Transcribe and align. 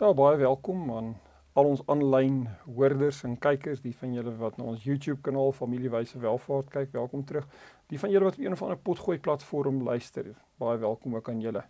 Ja, 0.00 0.14
baie 0.16 0.38
welkom 0.40 0.86
aan 0.96 1.08
al 1.60 1.66
ons 1.68 1.80
aanlyn 1.92 2.46
hoorders 2.64 3.18
en 3.28 3.34
kykers, 3.36 3.82
die 3.84 3.92
van 3.92 4.14
julle 4.16 4.30
wat 4.38 4.54
na 4.56 4.64
ons 4.70 4.86
YouTube 4.88 5.20
kanaal 5.26 5.50
Familiewyse 5.52 6.16
Welvaart 6.22 6.70
kyk, 6.72 6.94
welkom 6.94 7.26
terug. 7.28 7.44
Die 7.92 8.00
van 8.00 8.08
julle 8.08 8.24
wat 8.24 8.38
op 8.38 8.46
een 8.46 8.56
of 8.56 8.62
ander 8.64 8.78
potgooi 8.80 9.18
platform 9.20 9.82
luister, 9.84 10.30
baie 10.56 10.80
welkom 10.80 11.18
ook 11.18 11.28
aan 11.28 11.42
julle. 11.44 11.66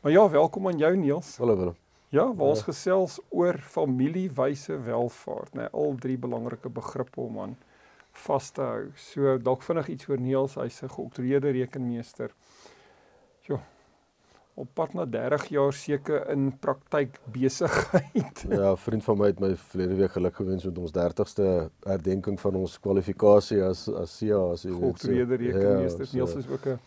Maar 0.00 0.14
ja, 0.14 0.22
welkom 0.32 0.70
aan 0.70 0.80
jou 0.80 0.94
Niels. 0.96 1.34
Hallo 1.36 1.58
Willem. 1.60 1.76
Ja, 2.08 2.24
waar 2.24 2.54
ons 2.54 2.64
gesels 2.64 3.18
oor 3.28 3.60
familiewyse 3.60 4.80
welvaart, 4.88 5.52
nê, 5.52 5.66
nee, 5.66 5.74
al 5.76 6.00
drie 6.00 6.16
belangrike 6.24 6.72
begrippe 6.72 7.20
om 7.20 7.38
aan 7.44 7.54
vas 8.24 8.48
te 8.48 8.64
hou. 8.64 8.88
So 8.96 9.36
dalk 9.36 9.68
vinnig 9.68 9.92
iets 9.92 10.08
oor 10.08 10.24
Niels, 10.24 10.56
hy's 10.56 10.80
'n 10.80 10.88
geoktroeëerde 10.88 11.52
rekenmeester. 11.60 12.32
Jo, 13.44 13.60
op 14.54 14.68
pad 14.72 14.92
na 14.94 15.04
30 15.04 15.46
jaar 15.50 15.72
seker 15.72 16.28
in 16.30 16.58
praktyk 16.58 17.18
besigheid. 17.32 18.44
Ja, 18.60 18.76
vriend 18.76 19.04
van 19.04 19.18
my 19.18 19.26
het 19.26 19.40
my 19.40 19.56
verlede 19.56 19.94
week 19.94 20.12
geluk 20.14 20.34
gewens 20.34 20.64
met 20.64 20.78
ons 20.78 20.92
30ste 20.94 21.48
herdenking 21.82 22.40
van 22.40 22.54
ons 22.54 22.78
kwalifikasie 22.80 23.62
as 23.62 23.88
as 23.88 24.18
CA 24.18 24.38
as 24.52 24.62
jy 24.62 24.70
weet. 24.70 24.80
Geoktreerde 24.80 25.36
rekenmeester. 25.36 26.06
Ja. 26.06 26.12
Niels 26.12 26.34
is 26.34 26.48
ook 26.48 26.66
'n 26.66 26.78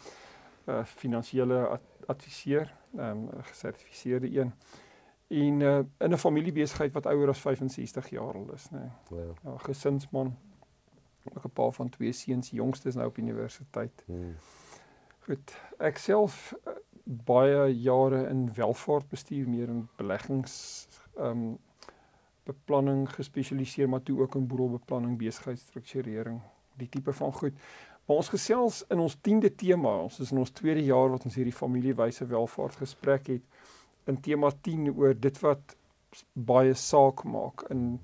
uh, 0.66 0.83
finansiële 0.83 1.67
ad 1.67 1.81
adviseur, 2.05 2.73
ehm 2.95 3.09
um, 3.09 3.30
gesertifiseerde 3.42 4.39
een. 4.39 4.53
En 5.27 5.59
uh, 5.59 5.77
in 5.97 6.11
'n 6.14 6.17
familiebesigheid 6.17 6.94
wat 6.94 7.05
ouer 7.05 7.27
as 7.27 7.39
65 7.39 8.09
jaar 8.09 8.33
al 8.33 8.49
is, 8.53 8.70
nê. 8.72 8.80
Nee. 8.80 9.25
Ja. 9.25 9.33
ja, 9.44 9.58
gesinsman. 9.58 10.38
Ook 11.33 11.45
'n 11.45 11.53
pa 11.53 11.70
van 11.72 11.89
twee 11.89 12.11
seuns, 12.11 12.49
jongste 12.49 12.88
is 12.88 12.95
nou 12.95 13.08
op 13.08 13.17
universiteit. 13.17 14.03
Hmm. 14.05 14.36
Goed. 15.20 15.58
Ek 15.77 15.97
self 15.97 16.55
uh, 16.67 16.73
baie 17.08 17.72
jare 17.81 18.27
in 18.30 18.47
welvaartbestuur 18.53 19.47
meer 19.50 19.72
in 19.73 19.88
beleggings 20.00 20.58
ehm 21.16 21.31
um, 21.31 21.58
beplanning 22.47 23.09
gespesialiseer 23.11 23.89
maar 23.91 24.03
toe 24.08 24.22
ook 24.22 24.36
in 24.39 24.45
boedelbeplanning 24.47 25.17
besigheidsstrukturering 25.19 26.38
die 26.80 26.88
tipe 26.89 27.14
van 27.14 27.33
goed 27.33 27.58
maar 28.05 28.22
ons 28.22 28.30
gesels 28.31 28.83
in 28.95 29.02
ons 29.03 29.17
10de 29.27 29.52
tema 29.55 29.91
ons 30.03 30.19
is 30.23 30.31
in 30.31 30.39
ons 30.44 30.53
tweede 30.59 30.86
jaar 30.88 31.09
wat 31.11 31.25
ons 31.27 31.36
hierdie 31.36 31.55
familiewyse 31.55 32.25
welvaart 32.25 32.80
gesprek 32.83 33.27
het 33.27 33.44
in 34.08 34.21
tema 34.21 34.52
10 34.69 34.94
oor 34.94 35.17
dit 35.19 35.42
wat 35.44 35.75
baie 36.33 36.73
saak 36.73 37.25
maak 37.27 37.66
in 37.73 37.99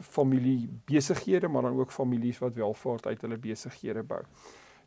familie 0.00 0.68
besighede 0.88 1.48
maar 1.48 1.62
dan 1.62 1.78
ook 1.78 1.92
families 1.92 2.38
wat 2.38 2.54
welvaart 2.54 3.06
uit 3.06 3.20
hulle 3.20 3.36
besighede 3.36 4.02
bou. 4.02 4.22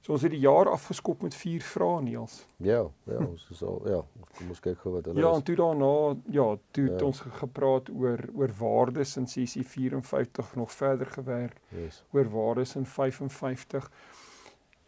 So 0.04 0.12
ons 0.12 0.23
het 0.26 0.34
die 0.34 0.42
jaar 0.44 0.68
afgeskop 0.68 1.22
met 1.23 1.36
vier 1.40 1.64
vrae 1.64 2.02
Niels. 2.04 2.42
Ja, 2.59 2.82
ja, 3.08 3.20
ons 3.23 3.46
is 3.54 3.62
al 3.64 3.78
ja, 3.88 4.02
kom 4.36 4.50
ons 4.52 4.59
kyk 4.64 4.82
gou 4.84 4.98
wat 4.98 5.06
hulle 5.08 5.22
Ja, 5.23 5.30
en 5.32 5.44
toe 5.48 5.56
daarna 5.56 5.92
ja, 6.36 6.48
toe 6.76 6.90
het 6.90 7.00
ja. 7.00 7.06
ons 7.08 7.22
gepraat 7.40 7.88
oor 7.94 8.20
oor 8.36 8.52
waardes 8.59 9.16
in 9.22 9.30
sessie 9.31 9.64
54 9.64 10.56
nog 10.59 10.74
verder 10.76 11.08
gewerk. 11.08 11.56
Yes. 11.72 12.02
Oor 12.12 12.28
waardes 12.34 12.76
in 12.76 12.86
55. 12.86 13.88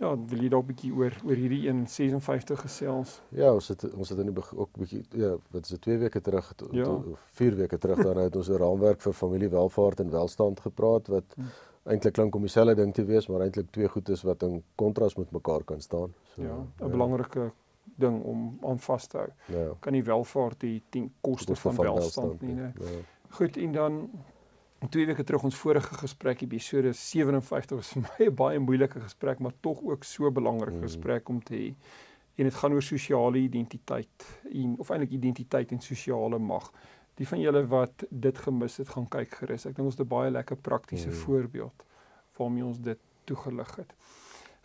Ja, 0.04 0.09
wil 0.20 0.42
jy 0.44 0.50
dalk 0.52 0.66
'n 0.66 0.74
bietjie 0.74 0.92
oor 0.92 1.16
oor 1.24 1.40
hierdie 1.40 1.70
een 1.70 1.88
56 1.88 2.59
gesels? 2.66 3.22
Ja, 3.30 3.54
ons 3.54 3.68
het 3.72 3.88
ons 3.94 4.09
het 4.09 4.20
in 4.20 4.34
die 4.34 4.44
ook 4.52 4.75
'n 4.75 4.80
bietjie 4.84 5.04
ja, 5.16 5.38
wat 5.56 5.64
is 5.64 5.70
dit 5.70 5.81
2 5.81 5.98
weke 5.98 6.22
terug 6.22 6.52
ja. 6.72 6.92
of 6.92 7.24
4 7.40 7.56
weke 7.56 7.78
terug 7.78 8.04
dan 8.04 8.18
het 8.18 8.36
ons 8.36 8.50
oor 8.50 8.59
raamwerk 8.59 9.02
vir 9.02 9.14
familiewelvaart 9.14 10.00
en 10.00 10.12
welstand 10.12 10.59
gepraat 10.59 11.08
wat 11.08 11.40
hm 11.40 11.48
eintlik 11.85 12.13
klink 12.18 12.35
om 12.35 12.41
dieselfde 12.46 12.75
ding 12.81 12.94
te 12.94 13.06
wees, 13.06 13.28
maar 13.28 13.46
eintlik 13.46 13.69
twee 13.75 13.90
goed 13.91 14.09
is 14.09 14.23
wat 14.25 14.44
in 14.44 14.63
kontras 14.75 15.16
met 15.16 15.31
mekaar 15.31 15.63
kan 15.63 15.81
staan. 15.81 16.13
So, 16.34 16.41
ja, 16.41 16.56
'n 16.57 16.73
ja. 16.79 16.88
belangrike 16.88 17.51
ding 17.96 18.23
om 18.23 18.57
aan 18.62 18.79
vas 18.79 19.07
te 19.07 19.18
hou. 19.18 19.29
Ja. 19.46 19.73
Kan 19.79 19.94
nie 19.94 20.03
welvaart 20.03 20.59
die 20.59 20.84
ten 20.90 21.13
koste 21.22 21.56
van, 21.56 21.74
van 21.74 21.85
welstand 21.85 22.41
nie, 22.41 22.53
nee. 22.53 22.72
Ja. 22.79 23.03
Goed, 23.29 23.57
en 23.57 23.72
dan 23.72 24.09
twee 24.90 25.06
weke 25.06 25.24
terug 25.24 25.44
ons 25.44 25.56
vorige 25.56 25.94
gesprek 25.94 26.41
episode 26.41 26.94
57 26.94 27.78
was 27.78 27.94
vir 27.94 28.01
my 28.01 28.25
'n 28.25 28.35
baie 28.35 28.59
moeilike 28.59 29.00
gesprek, 29.00 29.40
maar 29.40 29.53
tog 29.59 29.81
ook 29.84 30.03
so 30.03 30.31
belangrike 30.31 30.78
mm. 30.78 30.81
gesprek 30.81 31.29
om 31.29 31.44
te 31.44 31.53
hê. 31.56 31.75
En 32.35 32.44
dit 32.44 32.53
gaan 32.53 32.74
oor 32.74 32.84
sosiale 32.84 33.38
identiteit 33.38 34.41
en 34.51 34.75
of 34.78 34.90
eintlik 34.90 35.12
identiteit 35.12 35.72
en 35.72 35.79
sosiale 35.79 36.40
mag 36.40 36.72
die 37.16 37.28
van 37.28 37.40
julle 37.40 37.66
wat 37.72 38.03
dit 38.09 38.38
gemis 38.38 38.78
het, 38.78 38.90
gaan 38.90 39.08
kyk 39.08 39.36
gerus. 39.40 39.66
Ek 39.66 39.76
dink 39.76 39.88
ons 39.88 39.98
het 39.98 40.06
'n 40.06 40.09
baie 40.09 40.31
lekker 40.31 40.58
praktiese 40.58 41.09
mm. 41.09 41.20
voorbeeld 41.26 41.86
waarmee 42.38 42.66
ons 42.66 42.80
dit 42.80 43.00
toegelig 43.24 43.76
het. 43.76 43.94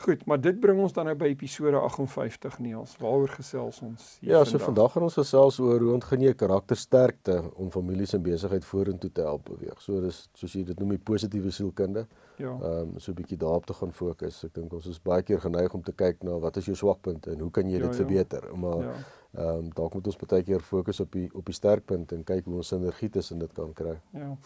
Goed, 0.00 0.24
maar 0.24 0.40
dit 0.40 0.60
bring 0.60 0.78
ons 0.80 0.92
dan 0.96 1.04
nou 1.10 1.12
by 1.20 1.26
episode 1.34 1.76
58 1.76 2.54
Niels. 2.64 2.94
Waaroor 3.02 3.28
gesels 3.34 3.82
ons 3.84 4.04
hier? 4.20 4.30
Ja, 4.30 4.38
so 4.44 4.56
vandag, 4.56 4.64
vandag 4.64 4.94
gaan 4.94 5.04
ons 5.04 5.18
gesels 5.18 5.58
oor 5.60 5.82
hoe 5.84 5.90
ontgin 5.92 6.24
jy 6.24 6.32
karaktersterkte 6.40 7.34
om 7.60 7.68
families 7.74 8.16
en 8.16 8.22
besigheid 8.24 8.64
vorentoe 8.64 9.10
te 9.12 9.26
help 9.26 9.44
beweeg. 9.50 9.76
So 9.84 10.00
dis 10.00 10.22
soos 10.40 10.56
jy 10.56 10.64
dit 10.70 10.80
noem 10.80 10.94
die 10.96 11.02
positiewe 11.10 11.52
sielkunde. 11.52 12.06
Ja. 12.40 12.54
Ehm 12.54 12.94
um, 12.94 12.96
so 12.96 13.12
'n 13.12 13.18
bietjie 13.20 13.38
daarop 13.44 13.68
te 13.68 13.76
gaan 13.76 13.92
fokus. 13.92 14.40
Ek 14.48 14.54
dink 14.54 14.72
ons 14.72 14.86
is 14.86 15.02
baie 15.02 15.22
keer 15.22 15.40
geneig 15.44 15.74
om 15.74 15.82
te 15.82 15.92
kyk 15.92 16.24
na 16.24 16.38
wat 16.38 16.56
is 16.56 16.64
jou 16.64 16.76
swakpunte 16.76 17.36
en 17.36 17.40
hoe 17.40 17.50
kan 17.50 17.68
jy 17.68 17.76
ja, 17.76 17.84
dit 17.84 17.98
ja. 17.98 18.04
verbeter? 18.04 18.56
Maar 18.56 18.82
ja. 18.82 18.96
ehm 19.36 19.58
um, 19.58 19.70
dalk 19.74 19.94
moet 19.94 20.06
ons 20.06 20.16
baie 20.16 20.42
keer 20.42 20.60
fokus 20.60 21.00
op 21.00 21.12
die 21.12 21.28
op 21.34 21.44
die 21.44 21.54
sterkpunte 21.54 22.14
en 22.14 22.24
kyk 22.24 22.44
hoe 22.44 22.56
ons 22.56 22.68
sinergie 22.68 23.10
tussen 23.10 23.38
dit 23.38 23.52
kan 23.52 23.72
kry. 23.72 24.00
Ja. 24.12 24.36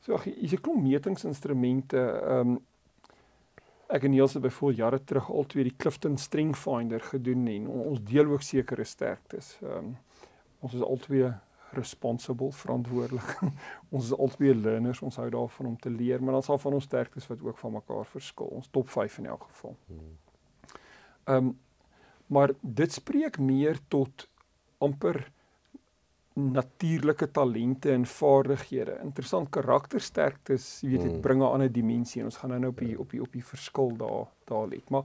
So 0.00 0.18
hier's 0.18 0.52
'n 0.52 0.60
klomp 0.60 0.82
metingsinstrumente 0.82 1.98
ehm 2.02 2.48
um, 2.48 2.58
ek 3.88 4.04
en 4.06 4.10
Niels 4.10 4.34
het 4.36 4.42
byvoorbeeld 4.42 4.78
jare 4.78 5.04
terug 5.04 5.30
al 5.30 5.46
twee 5.46 5.64
die 5.64 5.76
Clifton 5.76 6.16
Strength 6.18 6.58
Finder 6.58 7.00
gedoen 7.00 7.46
en 7.46 7.66
ons 7.68 8.02
deel 8.02 8.30
ook 8.32 8.42
sekere 8.42 8.84
sterktes. 8.84 9.58
Ehm 9.62 9.76
um, 9.76 9.96
ons 10.64 10.72
is 10.72 10.80
albei 10.80 11.34
responsible, 11.76 12.52
verantwoordelik. 12.52 13.40
ons 13.94 14.04
is 14.04 14.14
albei 14.16 14.54
learners, 14.54 15.02
ons 15.02 15.16
hou 15.20 15.26
daarvan 15.30 15.66
om 15.66 15.76
te 15.76 15.90
leer, 15.90 16.22
maar 16.22 16.38
dan 16.38 16.46
sal 16.46 16.58
van 16.58 16.78
ons 16.78 16.84
sterktes 16.84 17.26
wat 17.28 17.42
ook 17.42 17.58
van 17.58 17.72
mekaar 17.72 18.06
verskil. 18.06 18.46
Ons 18.46 18.70
top 18.72 18.88
5 18.88 19.18
in 19.18 19.26
elk 19.26 19.44
geval. 19.50 19.76
Ehm 21.24 21.36
um, 21.36 21.54
maar 22.26 22.54
dit 22.60 22.92
spreek 22.92 23.36
meer 23.38 23.78
tot 23.92 24.24
amper 24.78 25.18
natuurlike 26.34 27.30
talente 27.30 27.92
en 27.92 28.06
vaardighede. 28.06 28.98
Interessant 29.02 29.50
karaktersterktes, 29.54 30.80
jy 30.82 30.88
weet 30.88 31.02
dit 31.02 31.12
mm. 31.12 31.20
bring 31.20 31.40
'n 31.40 31.52
ander 31.52 31.72
dimensie 31.72 32.20
en 32.20 32.26
ons 32.26 32.36
gaan 32.36 32.50
nou 32.50 32.60
nou 32.60 32.70
op 32.70 32.78
die 32.78 32.98
op 32.98 33.10
die 33.10 33.20
op 33.22 33.32
die 33.32 33.44
verskil 33.44 33.96
daar 33.96 34.26
daar 34.44 34.66
let. 34.68 34.90
Maar 34.90 35.04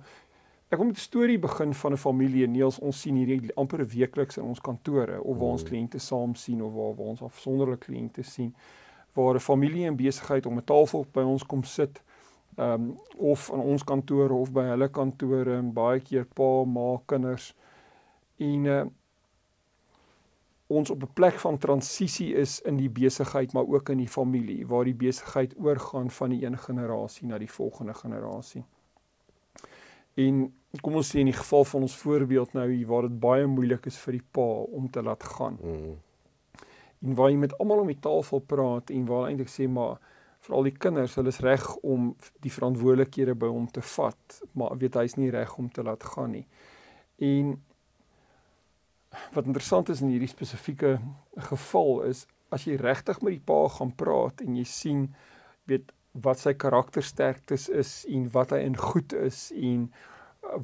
ek 0.70 0.78
kom 0.78 0.88
met 0.88 0.98
'n 0.98 1.00
storie 1.00 1.40
begin 1.40 1.74
van 1.74 1.94
'n 1.94 1.98
familie 1.98 2.48
Neels. 2.48 2.80
Ons 2.80 3.02
sien 3.02 3.16
hierdie 3.16 3.56
amper 3.56 3.86
weekliks 3.86 4.38
in 4.38 4.44
ons 4.44 4.62
kantore 4.62 5.22
of 5.22 5.38
waar 5.38 5.52
ons 5.52 5.64
mm. 5.64 5.70
kliënte 5.70 6.00
saam 6.00 6.36
sien 6.36 6.64
of 6.64 6.74
waar 6.74 6.96
waar 6.96 7.08
ons 7.08 7.22
afsonderlike 7.22 7.86
kliënte 7.86 8.24
sien 8.24 8.56
waar 9.14 9.36
'n 9.36 9.40
familie 9.40 9.86
en 9.86 9.96
besigheid 9.96 10.46
om 10.46 10.58
'n 10.58 10.64
tafel 10.64 11.06
by 11.12 11.22
ons 11.22 11.46
kom 11.46 11.64
sit. 11.64 12.02
Ehm 12.56 12.74
um, 12.74 12.98
of 13.18 13.50
in 13.50 13.60
ons 13.60 13.84
kantore 13.84 14.34
of 14.34 14.52
by 14.52 14.64
hulle 14.64 14.90
kantore 14.90 15.56
en 15.58 15.74
baie 15.74 16.00
keer 16.00 16.26
pa, 16.26 16.64
ma, 16.64 17.02
kinders 17.06 17.56
en 18.38 18.66
uh, 18.66 18.86
ons 20.70 20.90
op 20.90 21.04
'n 21.04 21.14
plek 21.14 21.40
van 21.40 21.58
transisie 21.58 22.34
is 22.34 22.62
in 22.62 22.78
die 22.78 22.90
besigheid 22.90 23.54
maar 23.54 23.68
ook 23.68 23.90
in 23.90 23.98
die 23.98 24.08
familie 24.08 24.68
waar 24.68 24.84
die 24.86 24.96
besigheid 24.96 25.56
oorgaan 25.58 26.10
van 26.10 26.30
die 26.30 26.46
een 26.46 26.58
generasie 26.58 27.28
na 27.28 27.38
die 27.38 27.52
volgende 27.52 27.94
generasie. 27.94 28.64
En 30.14 30.54
kom 30.82 30.96
ons 30.96 31.10
sê 31.16 31.20
in 31.20 31.26
die 31.32 31.38
geval 31.38 31.66
van 31.66 31.82
ons 31.82 31.96
voorbeeld 31.96 32.54
nou 32.54 32.72
hier 32.72 32.88
waar 32.88 33.02
dit 33.02 33.20
baie 33.20 33.48
moeilik 33.48 33.86
is 33.86 33.98
vir 33.98 34.12
die 34.12 34.26
pa 34.32 34.50
om 34.80 34.90
te 34.90 35.04
laat 35.04 35.24
gaan. 35.24 35.58
Mm. 35.62 35.98
En 37.02 37.16
waar 37.16 37.30
jy 37.30 37.38
met 37.38 37.58
almal 37.58 37.80
om 37.80 37.88
die 37.88 38.00
tafel 38.00 38.40
praat 38.40 38.90
en 38.90 39.06
waar 39.06 39.28
eintlik 39.30 39.50
sê 39.50 39.68
maar 39.68 39.98
vir 40.40 40.56
al 40.56 40.64
die 40.64 40.78
kinders, 40.78 41.16
hulle 41.16 41.34
is 41.34 41.40
reg 41.40 41.66
om 41.76 42.16
die 42.44 42.52
verantwoordelikhede 42.52 43.36
by 43.36 43.48
hom 43.48 43.68
te 43.72 43.82
vat, 43.82 44.42
maar 44.52 44.78
weet 44.78 44.96
hy's 44.96 45.18
nie 45.20 45.32
reg 45.34 45.58
om 45.58 45.70
te 45.72 45.84
laat 45.84 46.04
gaan 46.04 46.32
nie. 46.32 46.46
En 47.18 47.58
wat 49.34 49.46
interessant 49.46 49.90
is 49.90 50.02
in 50.02 50.12
hierdie 50.14 50.32
spesifieke 50.32 50.98
geval 51.50 52.04
is 52.10 52.26
as 52.54 52.66
jy 52.66 52.78
regtig 52.82 53.22
met 53.22 53.38
die 53.38 53.46
pa 53.52 53.62
gaan 53.78 53.94
praat 53.98 54.42
en 54.46 54.58
jy 54.58 54.66
sien 54.70 55.04
weet 55.70 55.92
wat 56.26 56.42
sy 56.42 56.54
karaktersterktes 56.58 57.68
is 57.70 57.92
en 58.10 58.30
wat 58.34 58.54
hy 58.56 58.64
in 58.66 58.78
goed 58.78 59.14
is 59.14 59.50
en 59.56 59.90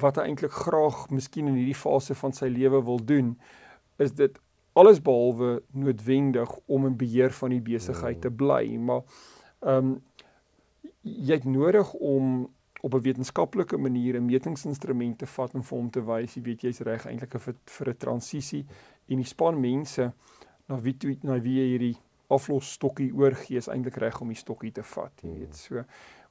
wat 0.02 0.18
hy 0.18 0.30
eintlik 0.30 0.56
graag 0.66 1.06
miskien 1.14 1.50
in 1.52 1.60
hierdie 1.60 1.78
fase 1.78 2.18
van 2.18 2.34
sy 2.34 2.50
lewe 2.50 2.82
wil 2.86 3.02
doen 3.02 3.36
is 4.02 4.16
dit 4.18 4.40
alles 4.76 5.00
behalwe 5.02 5.62
noodwendig 5.72 6.52
om 6.66 6.86
in 6.86 6.98
beheer 7.00 7.32
van 7.32 7.54
die 7.56 7.64
besigheid 7.64 8.20
te 8.22 8.32
bly, 8.32 8.76
maar 8.76 9.06
ehm 9.64 9.96
um, 9.96 9.96
jy 11.06 11.36
het 11.38 11.44
nodig 11.46 11.92
om 11.94 12.48
op 12.86 12.94
'n 12.94 13.02
wetenskaplike 13.02 13.78
manier 13.78 14.16
'n 14.16 14.26
metingsinstrument 14.26 15.18
te 15.18 15.26
vat 15.26 15.54
en 15.54 15.64
vir 15.64 15.78
hom 15.78 15.90
te 15.90 16.02
wys, 16.06 16.36
jy 16.36 16.42
weet 16.42 16.62
jy's 16.62 16.80
reg 16.80 17.06
eintlik 17.06 17.40
vir 17.40 17.56
vir 17.66 17.90
'n 17.90 17.98
transisie 17.98 18.66
en 19.08 19.18
die 19.18 19.26
span 19.26 19.60
mense 19.60 20.14
na 20.68 20.80
wie 20.82 20.98
toe 20.98 21.18
na 21.24 21.40
wie 21.40 21.58
jy 21.60 21.68
hierdie 21.70 21.98
aflosstokkie 22.28 23.12
oorgee 23.14 23.58
is 23.58 23.68
eintlik 23.68 23.98
reg 23.98 24.22
om 24.22 24.28
die 24.28 24.38
stokkie 24.38 24.72
te 24.72 24.84
vat, 24.84 25.22
jy 25.22 25.34
weet. 25.34 25.56
So 25.56 25.84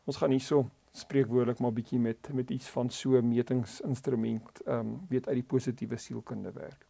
ons 0.07 0.17
gaan 0.17 0.31
hierso 0.31 0.71
spreekwoordelik 0.93 1.59
maar 1.59 1.73
bietjie 1.73 1.99
met 1.99 2.33
met 2.33 2.51
iets 2.51 2.69
van 2.71 2.91
so 2.91 3.17
'n 3.17 3.29
metingsinstrument 3.29 4.63
ehm 4.67 4.79
um, 4.79 5.07
weet 5.09 5.27
uit 5.27 5.35
die 5.35 5.51
positiewe 5.55 5.97
sielkunde 5.97 6.53
werk. 6.53 6.87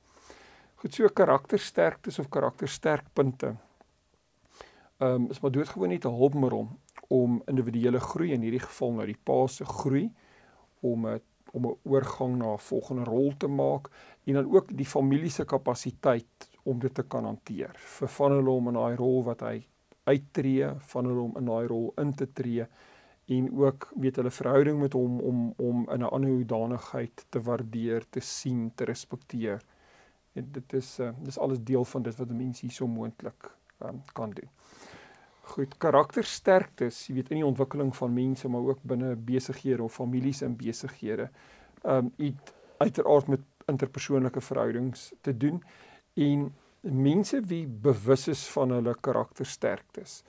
Goed 0.75 0.95
so 0.95 1.09
karaktersterktes 1.09 2.19
of 2.19 2.29
karaktersterkpunte. 2.29 3.57
Ehm 4.99 5.11
um, 5.11 5.31
is 5.31 5.41
maar 5.41 5.51
doodgewoon 5.51 5.89
net 5.89 6.05
'n 6.05 6.09
hulpmiddel 6.09 6.69
om 7.09 7.43
individuele 7.47 8.01
groei 8.01 8.33
in 8.33 8.43
hierdie 8.43 8.65
geval 8.65 8.93
nou 8.93 9.07
die 9.07 9.19
pa 9.25 9.47
se 9.47 9.65
groei 9.65 10.11
om 10.81 11.07
'n 11.07 11.21
om 11.55 11.67
'n 11.67 11.77
oorgang 11.85 12.37
na 12.37 12.53
'n 12.53 12.59
volgende 12.59 13.05
rol 13.05 13.33
te 13.37 13.47
maak 13.47 13.91
en 14.25 14.35
dan 14.35 14.51
ook 14.55 14.77
die 14.77 14.87
familie 14.87 15.31
se 15.31 15.45
kapasiteit 15.45 16.49
om 16.63 16.79
dit 16.79 16.95
te 16.95 17.03
kan 17.03 17.25
hanteer. 17.25 17.73
Vir 17.77 18.09
van 18.09 18.33
hulle 18.33 18.51
om 18.51 18.69
in 18.69 18.75
daai 18.75 18.97
rol 18.97 19.23
wat 19.25 19.41
hy 19.41 19.67
uittreë, 20.05 20.75
van 20.81 21.05
hulle 21.05 21.21
om 21.21 21.37
in 21.37 21.45
daai 21.45 21.67
rol 21.67 21.93
in 21.97 22.15
te 22.15 22.33
tree 22.33 22.67
en 23.27 23.47
ook 23.57 23.93
weet 23.97 24.17
hulle 24.17 24.31
verhouding 24.31 24.81
met 24.81 24.93
hom 24.93 25.21
om 25.21 25.55
om 25.57 25.91
in 25.91 26.01
'n 26.01 26.13
ander 26.17 26.31
hoedanigheid 26.31 27.27
te 27.29 27.41
waardeer, 27.43 28.05
te 28.11 28.21
sien, 28.21 28.73
te 28.75 28.85
respekteer. 28.85 29.63
En 30.33 30.49
dit 30.53 30.73
is 30.73 30.99
uh, 31.01 31.11
dis 31.23 31.39
alles 31.39 31.59
deel 31.61 31.85
van 31.85 32.03
dit 32.03 32.17
wat 32.17 32.29
'n 32.29 32.37
mens 32.37 32.61
hier 32.61 32.71
so 32.71 32.87
moontlik 32.87 33.51
um, 33.81 34.03
kan 34.13 34.31
doen. 34.31 34.49
Goed, 35.45 35.75
karaktersterktes, 35.79 37.03
jy 37.07 37.19
weet 37.19 37.31
in 37.35 37.43
die 37.43 37.47
ontwikkeling 37.47 37.91
van 37.97 38.15
mense, 38.17 38.49
maar 38.49 38.65
ook 38.65 38.83
binne 38.83 39.13
besighede 39.17 39.85
of 39.85 39.95
families 39.95 40.41
en 40.43 40.57
besighede, 40.57 41.29
um 41.85 42.13
het 42.17 42.55
uiteraard 42.81 43.29
met 43.29 43.45
interpersoonlike 43.71 44.41
verhoudings 44.41 45.13
te 45.21 45.37
doen 45.37 45.61
en 46.15 46.49
mense 46.81 47.41
wie 47.49 47.67
bewus 47.67 48.27
is 48.29 48.47
van 48.53 48.73
hulle 48.77 48.97
karaktersterktes 49.01 50.23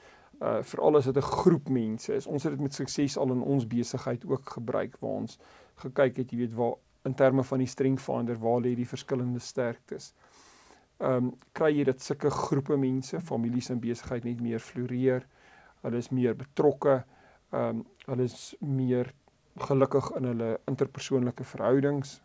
uh 0.43 0.59
veral 0.67 0.99
as 0.99 1.07
dit 1.07 1.17
'n 1.17 1.21
groep 1.21 1.69
mense 1.69 2.13
is. 2.13 2.27
Ons 2.27 2.43
het 2.43 2.51
dit 2.51 2.61
met 2.61 2.73
sukses 2.73 3.17
al 3.17 3.31
in 3.31 3.41
ons 3.41 3.67
besigheid 3.67 4.25
ook 4.25 4.49
gebruik 4.49 4.97
waar 4.99 5.11
ons 5.23 5.39
gekyk 5.75 6.17
het, 6.17 6.31
jy 6.31 6.37
weet, 6.37 6.53
waar 6.53 6.75
in 7.03 7.13
terme 7.13 7.43
van 7.43 7.57
die 7.57 7.67
strength 7.67 8.01
finder 8.01 8.37
waar 8.37 8.61
lê 8.61 8.75
die 8.75 8.87
verskillende 8.87 9.39
sterktes. 9.39 10.13
Ehm 10.99 11.27
um, 11.27 11.33
kry 11.51 11.71
jy 11.75 11.83
dit 11.83 12.01
sulke 12.01 12.29
groepe 12.31 12.77
mense, 12.77 13.19
families 13.19 13.69
en 13.69 13.79
besigheid 13.79 14.23
net 14.23 14.41
meer 14.41 14.59
floreer. 14.59 15.27
Hulle 15.83 15.97
is 15.97 16.09
meer 16.09 16.35
betrokke. 16.35 17.03
Ehm 17.51 17.81
um, 17.81 17.85
hulle 18.05 18.23
is 18.23 18.55
meer 18.61 19.13
gelukkig 19.67 20.11
in 20.17 20.25
hulle 20.31 20.49
interpersoonlike 20.67 21.43
verhoudings, 21.43 22.21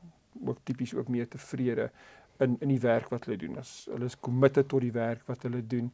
ook 0.47 0.59
tipies 0.65 0.95
ook 0.95 1.09
meer 1.09 1.29
tevrede 1.29 1.91
in 2.39 2.57
in 2.61 2.69
die 2.69 2.81
werk 2.81 3.11
wat 3.11 3.25
hulle 3.25 3.39
doen. 3.39 3.59
As 3.59 3.89
hulle 3.91 4.05
is 4.05 4.19
committed 4.21 4.69
tot 4.69 4.81
die 4.81 4.93
werk 4.93 5.27
wat 5.27 5.43
hulle 5.43 5.67
doen 5.67 5.93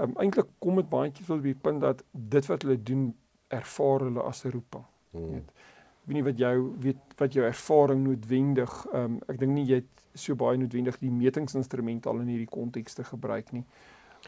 um, 0.00 0.14
eintlik 0.20 0.50
kom 0.62 0.80
dit 0.80 0.88
baie 0.90 1.12
keer 1.14 1.28
tot 1.28 1.44
die 1.44 1.56
punt 1.66 1.82
dat 1.84 2.02
dit 2.12 2.50
wat 2.50 2.66
hulle 2.66 2.78
doen 2.90 3.06
ervaar 3.54 4.06
hulle 4.08 4.22
as 4.22 4.44
'n 4.44 4.50
roeping. 4.50 4.84
Hmm. 5.10 5.30
Weet. 5.32 5.50
Ek 6.04 6.10
weet 6.10 6.16
nie 6.18 6.24
wat 6.26 6.38
jou 6.38 6.56
weet 6.84 7.14
wat 7.16 7.32
jou 7.32 7.44
ervaring 7.44 8.02
noodwendig 8.04 8.72
ehm 8.92 9.04
um, 9.04 9.20
ek 9.32 9.38
dink 9.40 9.54
nie 9.56 9.64
jy 9.64 9.78
het 9.80 10.02
so 10.14 10.36
baie 10.36 10.58
noodwendig 10.60 10.98
die 11.00 11.10
metingsinstrumente 11.10 12.10
al 12.10 12.20
in 12.20 12.28
hierdie 12.28 12.50
konteks 12.50 12.98
te 12.98 13.04
gebruik 13.08 13.52
nie. 13.56 13.64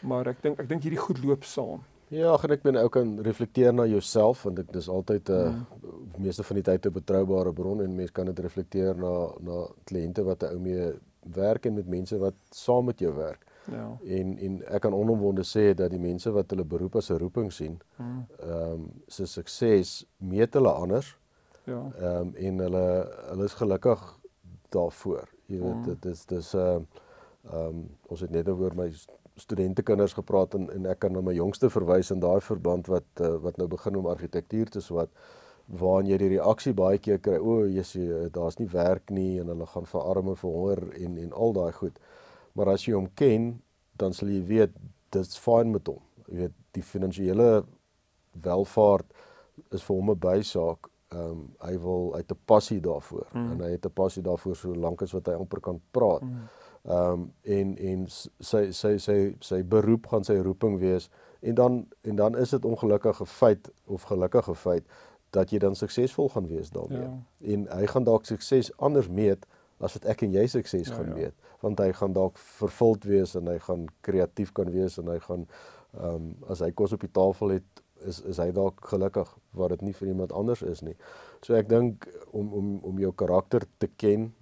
Maar 0.03 0.33
ek 0.33 0.41
dink 0.41 0.63
ek 0.63 0.71
dink 0.71 0.87
hierdie 0.89 1.03
goed 1.03 1.21
loop 1.21 1.45
saam. 1.45 1.85
Ja, 2.09 2.33
en 2.39 2.55
ek 2.55 2.63
ben 2.63 2.79
ook 2.81 2.95
kan 2.97 3.19
reflekteer 3.27 3.75
na 3.75 3.85
jouself 3.85 4.47
want 4.47 4.57
dit 4.57 4.77
is 4.81 4.89
altyd 4.89 5.29
'n 5.29 5.33
uh, 5.33 5.51
hmm. 5.51 6.23
meeste 6.25 6.43
van 6.43 6.57
die 6.57 6.65
tyd 6.65 6.87
'n 6.87 6.93
betroubare 6.93 7.53
bron 7.53 7.83
en 7.83 7.95
mense 7.95 8.13
kan 8.13 8.27
dit 8.27 8.39
reflekteer 8.39 8.97
na 8.97 9.13
na 9.41 9.67
kliënte 9.85 10.25
wat 10.25 10.43
'n 10.43 10.55
ou 10.55 10.59
mee 10.59 10.95
werk 11.35 11.67
en 11.67 11.75
met 11.75 11.87
mense 11.87 12.19
wat 12.19 12.35
saam 12.51 12.85
met 12.85 12.99
jou 12.99 13.15
werk. 13.15 13.45
Ja. 13.71 13.99
En 14.05 14.39
en 14.39 14.63
ek 14.67 14.81
kan 14.81 14.95
onomwonde 14.95 15.43
sê 15.45 15.75
dat 15.75 15.91
die 15.91 15.99
mense 15.99 16.31
wat 16.31 16.51
hulle 16.51 16.65
beroep 16.65 16.97
as 16.97 17.11
'n 17.11 17.19
roeping 17.19 17.53
sien, 17.53 17.79
hmm. 17.97 18.27
ehm 18.41 18.73
um, 18.73 18.91
se 19.07 19.27
sukses 19.27 20.07
meet 20.17 20.55
hulle 20.55 20.71
anders. 20.71 21.19
Ja. 21.67 21.83
Ehm 21.99 22.21
um, 22.21 22.35
en 22.35 22.59
hulle 22.59 22.87
hulle 23.31 23.45
is 23.45 23.55
gelukkig 23.59 24.03
daarvoor. 24.75 25.29
Jy 25.47 25.61
weet 25.61 25.73
hmm. 25.73 25.85
dit 25.85 26.05
is 26.13 26.27
dis 26.27 26.53
ehm 26.55 26.87
um, 27.53 27.81
ons 28.07 28.21
het 28.21 28.31
net 28.31 28.49
oor 28.49 28.75
my 28.75 28.91
studente 29.37 29.83
kinders 29.83 30.15
gepraat 30.17 30.55
en 30.55 30.71
en 30.71 30.87
ek 30.93 31.03
kan 31.05 31.13
na 31.13 31.21
my 31.21 31.35
jongste 31.35 31.71
verwys 31.71 32.11
in 32.15 32.23
daai 32.23 32.41
verband 32.41 32.87
wat 32.93 33.21
uh, 33.21 33.35
wat 33.43 33.59
nou 33.61 33.69
begin 33.69 33.97
om 33.97 34.07
argitektuur 34.07 34.71
te 34.71 34.81
swat 34.81 35.11
waarin 35.67 36.07
jy 36.07 36.19
die 36.23 36.33
reaksie 36.37 36.73
baie 36.79 36.99
keer 37.03 37.19
kry 37.19 37.39
o, 37.43 37.65
jy 37.67 38.29
daar's 38.35 38.59
nie 38.61 38.69
werk 38.71 39.11
nie 39.11 39.41
en 39.43 39.51
hulle 39.51 39.67
gaan 39.67 39.89
verarme 39.91 40.37
vir 40.39 40.51
honger 40.51 40.83
en 40.95 41.17
en 41.19 41.33
al 41.33 41.57
daai 41.57 41.73
goed. 41.73 41.99
Maar 42.55 42.73
as 42.77 42.87
jy 42.87 42.95
hom 42.95 43.09
ken, 43.15 43.57
dan 43.99 44.15
sal 44.15 44.31
jy 44.31 44.43
weet 44.47 44.77
dit's 45.13 45.39
fyn 45.39 45.73
met 45.75 45.89
hom. 45.91 45.99
Jy 46.31 46.45
weet 46.45 46.55
die 46.79 46.83
finansiële 46.83 47.65
welvaart 48.45 49.11
is 49.73 49.83
vir 49.83 49.97
hom 49.97 50.11
'n 50.11 50.21
bysaak. 50.21 50.91
Ehm 51.17 51.31
um, 51.31 51.43
hy 51.59 51.79
wil 51.81 52.15
uit 52.15 52.31
'n 52.31 52.39
passie 52.45 52.81
daarvoor 52.81 53.27
mm. 53.33 53.51
en 53.53 53.61
hy 53.61 53.71
het 53.71 53.85
'n 53.87 53.93
passie 53.93 54.23
daarvoor 54.23 54.57
so 54.57 54.75
lank 54.75 55.03
as 55.03 55.13
wat 55.13 55.27
hy 55.27 55.33
amper 55.33 55.61
kan 55.61 55.81
praat. 55.91 56.23
Mm. 56.23 56.49
Ehm 56.83 57.13
um, 57.13 57.33
en 57.43 57.77
en 57.77 58.07
sy 58.39 58.71
sy 58.71 58.99
sy 58.99 59.35
sy 59.41 59.65
beroep 59.65 60.07
gaan 60.07 60.25
sy 60.25 60.37
roeping 60.39 60.79
wees 60.79 61.11
en 61.41 61.55
dan 61.55 61.87
en 62.03 62.17
dan 62.17 62.37
is 62.37 62.51
dit 62.51 62.65
ongelukkige 62.65 63.27
feit 63.27 63.71
of 63.85 64.03
gelukkige 64.03 64.55
feit 64.55 64.85
dat 65.31 65.51
jy 65.51 65.59
dan 65.59 65.75
suksesvol 65.75 66.29
gaan 66.29 66.47
wees 66.47 66.71
daarmee. 66.71 67.01
Ja. 67.01 67.53
En 67.53 67.67
hy 67.79 67.87
gaan 67.87 68.05
dalk 68.05 68.25
sukses 68.25 68.77
anders 68.77 69.09
meet 69.09 69.47
as 69.79 69.93
wat 69.93 70.05
ek 70.05 70.23
en 70.23 70.33
jy 70.33 70.47
sukses 70.47 70.89
ja, 70.89 70.95
gaan 70.95 71.09
ja. 71.09 71.15
meet 71.15 71.35
want 71.61 71.79
hy 71.79 71.93
gaan 71.93 72.13
dalk 72.13 72.39
vervuld 72.39 73.05
wees 73.05 73.35
en 73.35 73.47
hy 73.47 73.59
gaan 73.59 73.89
kreatief 74.01 74.53
kan 74.53 74.71
wees 74.71 74.99
en 74.99 75.09
hy 75.09 75.19
gaan 75.19 75.49
ehm 75.97 76.15
um, 76.15 76.35
as 76.49 76.61
hy 76.61 76.71
kos 76.71 76.93
op 76.93 77.01
die 77.01 77.13
tafel 77.13 77.49
het 77.49 77.83
is 78.05 78.21
is 78.21 78.37
hy 78.37 78.51
dalk 78.53 78.81
gelukkig 78.89 79.31
waar 79.51 79.69
dit 79.69 79.83
nie 79.83 79.95
vir 79.95 80.09
iemand 80.09 80.33
anders 80.33 80.63
is 80.63 80.83
nie. 80.83 80.97
So 81.43 81.55
ek 81.55 81.69
dink 81.69 82.09
om 82.31 82.53
om 82.53 82.75
om 82.83 82.99
jou 82.99 83.13
karakter 83.13 83.67
te 83.79 83.89
ken 83.97 84.33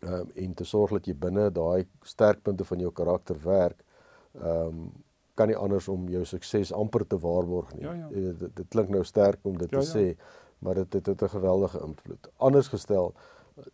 ehm 0.00 0.12
um, 0.14 0.32
en 0.34 0.54
te 0.54 0.64
sorg 0.64 0.90
dat 0.90 1.06
jy 1.06 1.14
binne 1.14 1.50
daai 1.50 1.86
sterkpunte 2.02 2.64
van 2.64 2.80
jou 2.80 2.92
karakter 2.92 3.40
werk 3.44 3.84
ehm 4.34 4.66
um, 4.66 4.90
kan 5.34 5.48
nie 5.48 5.56
anders 5.56 5.88
om 5.88 6.08
jou 6.12 6.24
sukses 6.24 6.72
amper 6.72 7.06
te 7.06 7.18
waarborg 7.18 7.72
nie. 7.74 7.84
Ja, 7.84 7.92
ja. 7.96 8.08
Dit, 8.08 8.38
dit, 8.38 8.56
dit 8.56 8.68
klink 8.68 8.90
nou 8.92 9.04
sterk 9.04 9.38
om 9.48 9.56
dit 9.58 9.70
ja, 9.70 9.80
te 9.80 9.86
ja. 9.86 9.92
sê, 9.92 10.34
maar 10.58 10.74
dit 10.82 10.92
het, 10.98 11.06
het 11.06 11.22
'n 11.22 11.28
geweldige 11.28 11.80
invloed. 11.86 12.28
Anders 12.36 12.68
gestel, 12.68 13.14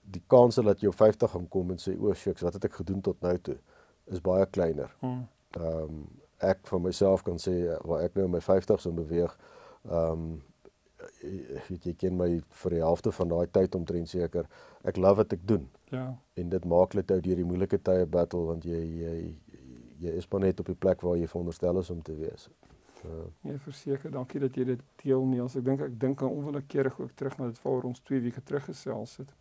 die 0.02 0.22
kans 0.26 0.54
dat 0.54 0.80
jy 0.80 0.88
op 0.88 0.94
50 0.94 1.30
gaan 1.30 1.48
kom 1.48 1.70
en 1.70 1.78
sê 1.82 1.96
o, 1.98 2.14
shucks, 2.14 2.42
wat 2.42 2.54
het 2.54 2.64
ek 2.64 2.72
gedoen 2.72 3.00
tot 3.00 3.20
nou 3.20 3.38
toe 3.38 3.56
is 4.04 4.20
baie 4.20 4.46
kleiner. 4.46 4.94
Ehm 5.02 5.82
um, 5.82 6.06
ek 6.38 6.66
vir 6.68 6.82
myself 6.82 7.24
kan 7.26 7.40
sê 7.40 7.54
waar 7.84 8.04
ek 8.04 8.16
nou 8.16 8.26
in 8.28 8.34
my 8.36 8.42
50s 8.44 8.88
in 8.90 8.98
beweeg, 8.98 9.38
ehm 9.88 10.12
um, 10.12 10.28
weet 11.68 11.84
jy 11.86 11.92
ken 11.94 12.16
my 12.16 12.28
vir 12.60 12.74
die 12.74 12.80
helfte 12.82 13.12
van 13.12 13.28
daai 13.30 13.46
tyd 13.52 13.74
omtrent 13.78 14.08
seker. 14.10 14.46
Ek 14.82 14.96
love 14.96 15.20
wat 15.20 15.32
ek 15.36 15.42
doen. 15.48 15.68
Ja. 15.92 16.06
En 16.34 16.48
dit 16.50 16.64
maak 16.64 16.96
dit 16.96 17.10
ou 17.10 17.18
deur 17.20 17.40
die 17.42 17.46
moeilike 17.46 17.78
tye 17.78 18.06
battle 18.10 18.46
want 18.48 18.64
jy 18.64 18.80
jy 18.80 19.16
jy 20.00 20.14
is 20.20 20.28
maar 20.32 20.42
net 20.44 20.60
op 20.60 20.66
die 20.72 20.76
plek 20.76 21.04
waar 21.04 21.16
jy 21.16 21.28
veronderstel 21.30 21.78
is 21.80 21.90
om 21.90 22.02
te 22.02 22.16
wees. 22.16 22.48
Ja, 23.04 23.22
nee, 23.46 23.58
verseker, 23.62 24.10
dankie 24.10 24.40
dat 24.40 24.56
jy 24.56 24.64
dit 24.72 24.80
deel 25.04 25.24
Niels. 25.28 25.54
Ek 25.56 25.64
dink 25.64 25.84
ek 25.84 25.98
dink 26.00 26.22
aan 26.22 26.32
onwillekeurig 26.32 26.98
ook 27.00 27.14
terug 27.14 27.36
na 27.38 27.52
dit 27.52 27.60
waaroor 27.62 27.92
ons 27.92 28.02
2 28.08 28.24
weke 28.24 28.42
terug 28.42 28.66
gesels 28.72 29.18
het 29.22 29.32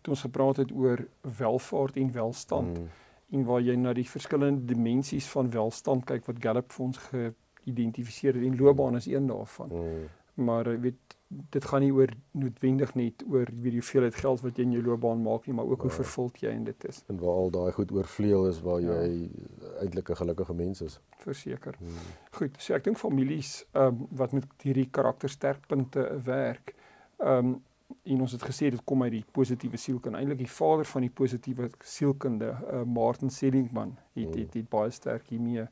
toe 0.00 0.14
ons 0.14 0.24
gepraat 0.24 0.56
het 0.56 0.72
oor 0.72 1.04
welvaart 1.20 1.96
en 1.96 2.12
welstand 2.12 2.78
mm. 2.78 2.88
En 3.30 3.44
waar 3.44 3.60
jy 3.60 3.76
na 3.76 3.92
die 3.96 4.08
verskillende 4.08 4.64
dimensies 4.64 5.28
van 5.34 5.50
welstand 5.52 6.06
kyk 6.08 6.26
wat 6.30 6.40
Gallup 6.44 6.72
vir 6.72 6.84
ons 6.86 7.02
geïdentifiseer 7.10 8.38
het 8.38 8.44
en 8.44 8.56
loopbaan 8.56 8.96
is 8.96 9.06
een 9.06 9.28
daarvan. 9.28 9.72
Mm. 9.72 10.08
Maar 10.48 10.72
jy 10.72 10.80
weet 10.86 11.16
dit 11.28 11.64
gaan 11.64 11.82
nie 11.84 11.92
oor 11.92 12.08
noodwendig 12.40 12.94
net 12.96 13.22
oor 13.28 13.50
wie 13.52 13.74
jy 13.74 13.82
hoeveelheid 13.82 14.16
geld 14.16 14.40
wat 14.46 14.56
jy 14.56 14.64
in 14.64 14.72
jou 14.78 14.84
loopbaan 14.86 15.20
maak 15.20 15.44
nie, 15.46 15.54
maar 15.58 15.68
ook 15.68 15.84
ja. 15.84 15.88
hoe 15.88 15.96
vervuld 15.98 16.40
jy 16.40 16.52
in 16.56 16.64
dit 16.64 16.86
is. 16.88 17.02
En 17.12 17.18
waar 17.20 17.42
al 17.42 17.52
daai 17.52 17.72
goed 17.76 17.92
oorvleuel 17.92 18.48
is 18.48 18.62
waar 18.64 18.80
jy 18.80 18.96
ja. 18.96 19.72
eintlik 19.82 20.08
'n 20.10 20.20
gelukkige 20.22 20.54
mens 20.54 20.80
is. 20.82 21.00
Verseker. 21.20 21.76
Mm. 21.80 22.00
Goed, 22.38 22.56
so 22.58 22.74
ek 22.74 22.84
dink 22.84 22.96
families 22.96 23.66
ehm 23.72 24.00
um, 24.00 24.06
wat 24.10 24.32
met 24.32 24.46
hierdie 24.62 24.88
karaktersterkpunte 24.90 26.08
werk, 26.24 26.74
ehm 27.18 27.52
um, 27.52 27.56
en 28.02 28.20
ons 28.20 28.32
het 28.32 28.42
gesê 28.42 28.70
dit 28.70 28.84
kom 28.84 29.02
uit 29.02 29.12
die 29.12 29.24
positiewe 29.32 29.76
sielkunde. 29.76 30.18
Eintlik 30.18 30.38
die 30.38 30.50
vader 30.50 30.88
van 30.88 31.06
die 31.06 31.10
positiewe 31.10 31.70
sielkunde, 31.84 32.50
uh, 32.72 32.82
Martin 32.82 33.30
Seligman, 33.30 33.96
het, 34.16 34.34
het 34.34 34.54
het 34.54 34.68
baie 34.68 34.90
sterk 34.90 35.28
hiermee 35.32 35.66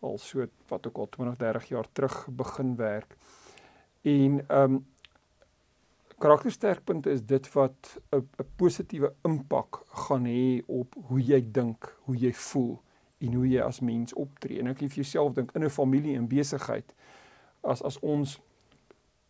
al 0.00 0.18
so 0.22 0.46
wat 0.70 0.86
ook 0.86 0.96
al 0.96 1.08
20, 1.08 1.36
30 1.36 1.68
jaar 1.68 1.88
terug 1.92 2.28
begin 2.30 2.76
werk. 2.76 3.16
En 4.02 4.44
ehm 4.46 4.78
um, 4.78 4.86
Karaktersterkpunte 6.18 7.10
is 7.10 7.20
dit 7.22 7.52
wat 7.52 7.98
'n 8.10 8.16
'n 8.16 8.46
positiewe 8.56 9.14
impak 9.22 9.82
gaan 9.86 10.24
hê 10.24 10.62
op 10.66 10.94
hoe 11.06 11.22
jy 11.22 11.50
dink, 11.50 11.96
hoe 12.04 12.16
jy 12.16 12.32
voel 12.32 12.82
en 13.18 13.34
hoe 13.34 13.48
jy 13.48 13.60
as 13.62 13.80
mens 13.80 14.14
optree. 14.14 14.58
En 14.58 14.66
ek 14.66 14.78
vir 14.78 14.88
jouself 14.88 15.32
dink 15.32 15.52
in 15.52 15.64
'n 15.64 15.70
familie 15.70 16.16
en 16.16 16.28
besigheid 16.28 16.94
as 17.60 17.82
as 17.82 17.98
ons 17.98 18.40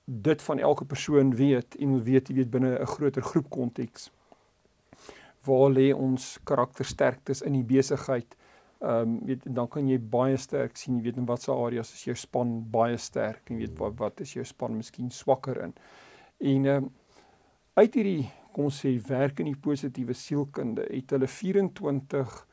dit 0.08 0.42
van 0.42 0.58
elke 0.58 0.84
persoon 0.84 1.34
weet 1.36 1.76
en 1.76 1.96
ons 1.98 2.02
weet 2.02 2.28
jy 2.28 2.34
weet 2.40 2.50
binne 2.50 2.78
'n 2.78 2.92
groter 2.96 3.22
groep 3.22 3.50
konteks 3.50 4.10
waar 5.44 5.70
lê 5.70 5.92
ons 5.94 6.38
karaktersterktes 6.44 7.42
in 7.42 7.52
die 7.52 7.66
besigheid 7.76 8.36
ehm 8.80 9.02
um, 9.02 9.20
weet 9.26 9.42
dan 9.44 9.68
kan 9.68 9.88
jy 9.90 9.98
baie 9.98 10.36
sterk 10.38 10.76
sien 10.78 10.96
jy 10.96 11.08
weet 11.08 11.16
in 11.18 11.26
watter 11.26 11.54
areas 11.54 11.90
is 11.92 12.04
jou 12.06 12.14
span 12.16 12.60
baie 12.70 12.96
sterk 12.96 13.50
en 13.50 13.58
weet 13.58 13.78
wat 13.78 13.96
wat 13.98 14.20
is 14.20 14.36
jou 14.36 14.44
span 14.46 14.76
miskien 14.76 15.10
swakker 15.10 15.62
in. 15.64 15.72
En 16.38 16.66
ehm 16.66 16.84
um, 16.84 16.92
uit 17.74 17.94
hierdie 17.94 18.30
kom 18.52 18.68
ons 18.68 18.78
sê 18.84 18.92
werk 19.08 19.40
in 19.40 19.50
die 19.50 19.60
positiewe 19.62 20.14
sielkunde 20.14 20.86
het 20.90 21.10
hulle 21.10 21.26
24 21.26 22.46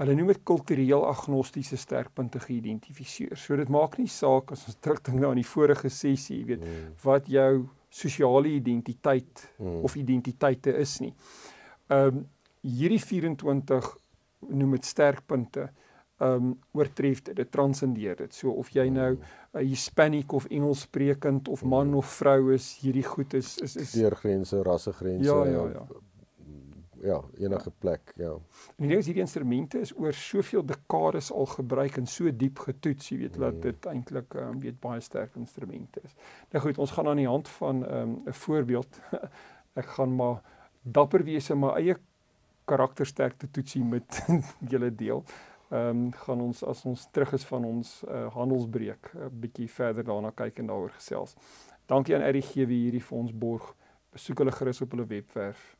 Hulle 0.00 0.14
noem 0.16 0.30
dit 0.32 0.40
kultureel 0.48 1.02
agnostiese 1.04 1.76
sterkpunte 1.76 2.40
geïdentifiseer. 2.40 3.36
So 3.36 3.56
dit 3.60 3.68
maak 3.68 3.98
nie 4.00 4.08
saak 4.08 4.54
as 4.54 4.62
ons 4.70 4.78
terugdink 4.80 5.20
na 5.20 5.34
die 5.36 5.44
vorige 5.44 5.90
sessie, 5.92 6.38
jy 6.40 6.46
weet, 6.54 6.64
mm. 6.64 6.94
wat 7.04 7.28
jou 7.28 7.66
sosiale 7.92 8.54
identiteit 8.54 9.44
mm. 9.58 9.82
of 9.84 9.98
identiteite 10.00 10.72
is 10.80 10.98
nie. 11.04 11.12
Ehm 11.90 12.22
um, 12.22 12.28
hierdie 12.60 13.00
24 13.00 13.86
noem 14.52 14.74
dit 14.76 14.88
sterkpunte 14.88 15.62
ehm 16.20 16.34
um, 16.48 16.50
oortref 16.76 17.22
dit, 17.24 17.36
dit 17.36 17.48
transcendeer 17.52 18.16
dit. 18.16 18.34
So 18.36 18.52
of 18.52 18.72
jy 18.72 18.88
nou 18.92 19.14
'n 19.14 19.20
mm. 19.20 19.68
Hispanic 19.68 20.32
of 20.32 20.46
Engelssprekend 20.48 21.48
of 21.48 21.64
man 21.64 21.88
mm. 21.88 22.00
of 22.00 22.16
vrou 22.20 22.52
is, 22.52 22.78
hierdie 22.80 23.04
goed 23.04 23.34
is 23.34 23.58
is 23.58 23.76
is 23.76 23.92
deur 23.92 24.16
grense, 24.16 24.62
rassegrense. 24.62 25.24
Ja, 25.28 25.44
ja, 25.44 25.66
ja 25.76 25.86
ja, 27.02 27.20
enige 27.38 27.70
ja. 27.70 27.76
plek, 27.78 28.12
ja. 28.16 28.32
En 28.76 28.84
die 28.84 28.88
ding 28.88 29.00
is 29.00 29.06
hierdie 29.08 29.24
instrumente 29.24 29.80
is 29.80 29.92
oor 29.96 30.14
soveel 30.16 30.64
dekades 30.66 31.30
al 31.32 31.46
gebruik 31.46 31.96
en 31.96 32.06
so 32.06 32.30
diep 32.32 32.58
getoets, 32.66 33.08
jy 33.12 33.18
weet, 33.24 33.38
dat 33.38 33.56
mm. 33.56 33.60
dit 33.60 33.88
eintlik 33.92 34.36
ehm 34.36 34.54
um, 34.54 34.60
weet 34.60 34.80
baie 34.80 35.00
sterk 35.04 35.36
instrumente 35.40 36.02
is. 36.04 36.14
Nou 36.52 36.64
goed, 36.64 36.78
ons 36.78 36.94
gaan 36.96 37.08
aan 37.08 37.22
die 37.22 37.28
hand 37.28 37.48
van 37.60 37.84
ehm 37.86 38.14
um, 38.14 38.20
'n 38.26 38.36
voorbeeld. 38.44 39.00
Ek 39.80 39.86
gaan 39.96 40.14
maar 40.16 40.42
dapper 40.82 41.24
wees 41.24 41.50
en 41.50 41.58
my 41.58 41.74
eie 41.78 41.96
karaktersterkte 42.64 43.50
toetsie 43.50 43.84
met 43.84 44.22
julle 44.72 44.94
deel. 44.94 45.24
Ehm 45.70 45.88
um, 45.88 46.12
gaan 46.12 46.40
ons 46.40 46.64
as 46.64 46.84
ons 46.84 47.08
terug 47.10 47.32
is 47.32 47.44
van 47.44 47.64
ons 47.64 48.02
uh, 48.08 48.26
handelsbreek 48.34 49.12
'n 49.14 49.18
uh, 49.18 49.28
bietjie 49.30 49.68
verder 49.68 50.04
daarna 50.04 50.30
kyk 50.30 50.58
en 50.58 50.66
daaroor 50.66 50.90
gesels. 50.90 51.36
Dankie 51.86 52.14
aan 52.14 52.26
RGG 52.28 52.66
wie 52.66 52.82
hierdie 52.84 53.04
vir 53.04 53.18
ons 53.18 53.32
borg. 53.32 53.74
Besoek 54.10 54.38
hulle 54.38 54.52
gerus 54.52 54.80
op 54.80 54.90
hulle 54.90 55.06
webwerf 55.06 55.79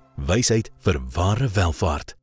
wysheid 0.15 0.71
vir 0.79 0.99
ware 1.15 1.47
welvaart. 1.47 2.15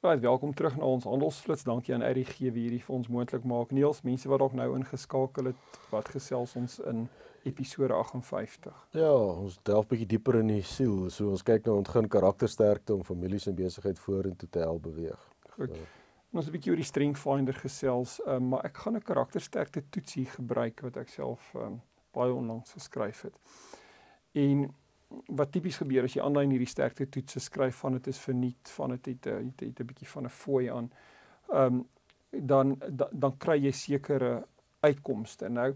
Baie 0.00 0.18
welkom 0.18 0.54
terug 0.54 0.76
na 0.76 0.84
ons 0.84 1.04
handelsflits. 1.04 1.64
Dankie 1.66 1.94
aan 1.94 2.04
RGG 2.06 2.52
wie 2.54 2.68
hierdie 2.68 2.82
vir 2.84 2.94
ons 2.94 3.08
moontlik 3.10 3.44
maak. 3.44 3.72
Niels, 3.74 4.04
mense 4.06 4.28
wat 4.30 4.38
dalk 4.38 4.54
nou 4.54 4.68
ingeskakel 4.76 5.50
het, 5.50 5.78
wat 5.90 6.08
gesels 6.14 6.54
ons 6.56 6.78
in 6.86 7.08
episode 7.48 7.94
58. 7.94 8.74
Ja, 8.94 9.10
ons 9.10 9.58
delf 9.66 9.88
bietjie 9.90 10.06
dieper 10.14 10.38
in 10.38 10.52
die 10.52 10.62
siel. 10.62 11.08
So 11.10 11.32
ons 11.34 11.42
kyk 11.42 11.66
na 11.66 11.74
ontgin 11.80 12.06
karaktersterkte 12.06 12.94
om 12.94 13.02
families 13.02 13.48
en 13.50 13.58
besigheid 13.58 13.98
vorentoe 13.98 14.48
te 14.48 14.62
help 14.62 14.86
beweeg. 14.86 15.28
Goed. 15.56 15.74
So. 15.74 15.94
Ons 16.38 16.46
'n 16.46 16.52
bietjie 16.52 16.70
oor 16.70 16.76
die 16.76 16.84
Strength 16.84 17.18
Finder 17.18 17.54
gesels, 17.54 18.20
um, 18.26 18.48
maar 18.48 18.64
ek 18.64 18.76
gaan 18.76 18.96
'n 18.96 19.02
karaktersterkte 19.02 19.82
toetsie 19.90 20.26
gebruik 20.26 20.80
wat 20.80 20.96
ek 20.96 21.08
self 21.08 21.54
um, 21.54 21.80
baie 22.12 22.32
onlangs 22.32 22.72
geskryf 22.72 23.22
het. 23.22 23.34
En 24.34 24.74
wat 25.08 25.52
tipies 25.52 25.78
gebeur 25.80 26.04
as 26.04 26.16
jy 26.16 26.22
aanlyn 26.24 26.50
hierdie 26.52 26.68
sterkte 26.68 27.06
toetse 27.08 27.40
skryf 27.40 27.80
van 27.84 27.96
dit 27.96 28.10
is 28.12 28.18
verniet 28.20 28.72
van 28.76 28.96
dit 28.96 29.06
het 29.06 29.24
het, 29.24 29.60
het 29.60 29.80
'n 29.80 29.86
bietjie 29.86 30.08
van 30.08 30.24
'n 30.24 30.28
fooi 30.28 30.68
aan. 30.68 30.90
Ehm 31.52 31.74
um, 31.74 31.86
dan 32.30 32.76
da, 32.90 33.08
dan 33.12 33.36
kry 33.38 33.56
jy 33.64 33.72
sekere 33.72 34.46
uitkomste. 34.80 35.48
Nou 35.48 35.74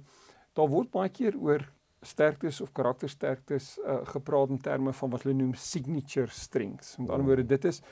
daar 0.52 0.68
word 0.68 0.90
baie 0.90 1.08
keer 1.08 1.36
oor 1.38 1.64
sterktes 2.02 2.60
of 2.60 2.72
karaktersterktes 2.72 3.78
uh, 3.78 4.00
gepraat 4.04 4.50
in 4.50 4.60
terme 4.60 4.92
van 4.92 5.10
wat 5.10 5.22
hulle 5.22 5.34
noem 5.34 5.54
signature 5.54 6.30
strengths. 6.30 6.96
Met 6.96 7.10
ander 7.10 7.26
woorde, 7.26 7.46
dit 7.46 7.64
is 7.64 7.82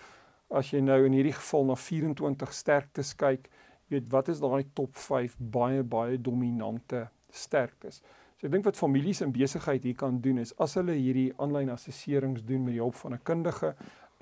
as 0.49 0.71
jy 0.71 0.81
nou 0.81 1.05
in 1.07 1.15
hierdie 1.15 1.37
geval 1.37 1.65
na 1.65 1.77
24 1.79 2.53
sterktes 2.53 3.15
kyk, 3.15 3.47
weet 3.89 4.09
wat 4.11 4.29
is 4.29 4.43
daai 4.43 4.67
top 4.75 4.97
5 4.99 5.37
baie 5.39 5.83
baie 5.83 6.19
dominante 6.19 7.09
sterktes. 7.31 8.03
So 8.41 8.49
ek 8.49 8.55
dink 8.55 8.65
wat 8.65 8.79
families 8.81 9.19
in 9.21 9.35
besigheid 9.37 9.85
hier 9.85 9.97
kan 10.01 10.17
doen 10.25 10.39
is 10.41 10.55
as 10.65 10.79
hulle 10.79 10.95
hierdie 10.97 11.29
aanlyn 11.45 11.69
assesserings 11.75 12.41
doen 12.49 12.63
met 12.65 12.73
die 12.73 12.81
hulp 12.81 12.97
van 12.97 13.13
'n 13.13 13.21
kundige 13.23 13.75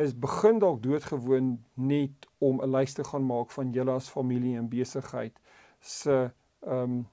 is 0.02 0.14
begin 0.24 0.58
dalk 0.58 0.82
doodgewoon 0.82 1.52
net 1.74 2.26
om 2.38 2.58
'n 2.58 2.70
lys 2.70 2.94
te 2.98 3.04
gaan 3.04 3.22
maak 3.26 3.54
van 3.54 3.70
julle 3.70 3.94
as 3.94 4.10
familie 4.10 4.56
en 4.58 4.68
besigheid 4.68 5.38
se 5.80 6.32
ehm 6.66 6.82
um, 6.98 7.06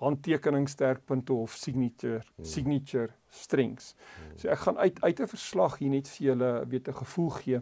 handtekeningssterkpunte 0.00 1.32
of 1.32 1.52
signature 1.52 2.22
hmm. 2.36 2.44
signature 2.44 3.10
strengths. 3.28 3.94
Hmm. 3.94 4.38
So 4.38 4.48
ek 4.48 4.58
gaan 4.58 4.78
uit 4.78 5.00
uit 5.02 5.20
'n 5.20 5.28
verslag 5.28 5.78
hier 5.78 5.90
net 5.90 6.08
vir 6.08 6.26
julle 6.26 6.66
weet 6.68 6.88
'n 6.88 7.00
gevoel 7.04 7.30
gee 7.30 7.60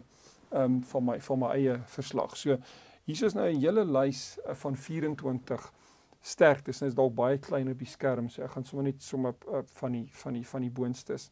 ehm 0.51 0.63
um, 0.63 0.83
van 0.83 1.03
my 1.03 1.19
van 1.21 1.39
my 1.39 1.49
eie 1.51 1.79
verslag. 1.85 2.37
So 2.37 2.57
hier 3.03 3.23
is 3.23 3.33
nou 3.33 3.51
'n 3.51 3.59
hele 3.59 3.85
lys 3.85 4.39
uh, 4.47 4.55
van 4.55 4.75
24 4.75 5.73
sterktes 6.23 6.81
en 6.81 6.87
is 6.87 6.95
dalk 6.95 7.15
baie 7.15 7.37
klein 7.43 7.69
op 7.71 7.79
die 7.79 7.89
skerm 7.89 8.29
so 8.31 8.43
ek 8.45 8.55
gaan 8.55 8.65
sommer 8.67 8.87
net 8.87 9.01
sommer 9.03 9.35
uh, 9.51 9.63
van 9.79 9.97
die 9.97 10.05
van 10.23 10.37
die 10.39 10.45
van 10.47 10.63
die 10.63 10.71
boonstes 10.71 11.31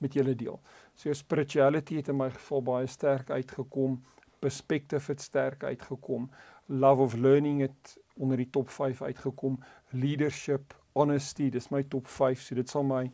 met 0.00 0.14
julle 0.16 0.34
deel. 0.34 0.56
So 0.96 1.12
spirituality 1.12 1.98
het 2.00 2.08
in 2.08 2.16
my 2.16 2.30
geval 2.32 2.62
baie 2.64 2.86
sterk 2.88 3.30
uitgekom, 3.30 3.98
perspective 4.40 5.12
het 5.12 5.20
sterk 5.20 5.64
uitgekom, 5.64 6.30
love 6.72 7.02
of 7.02 7.16
learning 7.20 7.60
het 7.60 7.98
onder 8.16 8.40
die 8.40 8.48
top 8.50 8.70
5 8.70 9.02
uitgekom, 9.02 9.58
leadership, 9.90 10.74
honesty, 10.92 11.50
dis 11.50 11.68
my 11.70 11.82
top 11.82 12.08
5, 12.08 12.40
so 12.40 12.56
dit 12.56 12.72
sal 12.72 12.86
my 12.86 13.04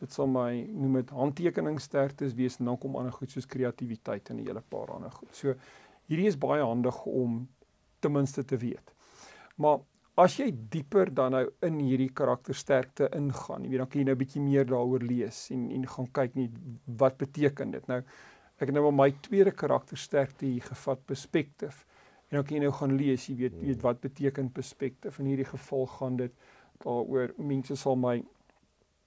dit 0.00 0.12
sal 0.12 0.26
my 0.26 0.50
noem 0.74 0.98
dit 0.98 1.10
handtekeningssterktes 1.14 2.34
wees 2.34 2.58
en 2.58 2.72
dan 2.72 2.78
kom 2.82 2.96
ander 2.98 3.14
goed 3.14 3.30
soos 3.30 3.46
kreatiwiteit 3.46 4.30
en 4.30 4.36
'n 4.36 4.46
hele 4.46 4.60
paar 4.60 4.90
ander 4.90 5.10
goed. 5.10 5.32
So 5.32 5.54
hierdie 6.10 6.26
is 6.26 6.38
baie 6.38 6.62
handig 6.62 7.04
om 7.06 7.48
ten 8.00 8.12
minste 8.12 8.44
te 8.44 8.56
weet. 8.56 8.92
Maar 9.56 9.78
as 10.16 10.36
jy 10.38 10.50
dieper 10.70 11.10
dan 11.14 11.34
nou 11.34 11.44
in 11.66 11.80
hierdie 11.82 12.12
karaktersterkte 12.14 13.08
ingaan, 13.16 13.64
jy 13.64 13.72
weet 13.72 13.82
dan 13.82 13.90
kan 13.90 14.00
jy 14.00 14.06
nou 14.06 14.14
'n 14.14 14.22
bietjie 14.22 14.42
meer 14.42 14.66
daaroor 14.66 15.02
lees 15.02 15.50
en 15.50 15.70
en 15.70 15.86
gaan 15.86 16.10
kyk 16.12 16.34
net 16.34 16.50
wat 16.86 17.16
beteken 17.18 17.70
dit. 17.70 17.86
Nou 17.88 18.02
ek 18.58 18.68
het 18.68 18.74
nou 18.74 18.92
my 18.92 19.10
tweede 19.20 19.50
karaktersterkte 19.50 20.46
hier 20.46 20.62
gevat 20.62 21.04
perspektief. 21.06 21.84
En 22.30 22.38
dan 22.38 22.44
kan 22.44 22.56
jy 22.56 22.62
nou 22.62 22.72
gaan 22.72 22.96
lees, 22.96 23.26
jy 23.26 23.36
weet 23.36 23.58
weet 23.60 23.82
wat 23.82 24.00
beteken 24.00 24.52
perspektief. 24.52 25.18
In 25.18 25.26
hierdie 25.26 25.50
geval 25.50 25.86
gaan 25.86 26.16
dit 26.16 26.32
daaroor 26.84 27.34
mense 27.38 27.76
sal 27.76 27.96
my 27.96 28.22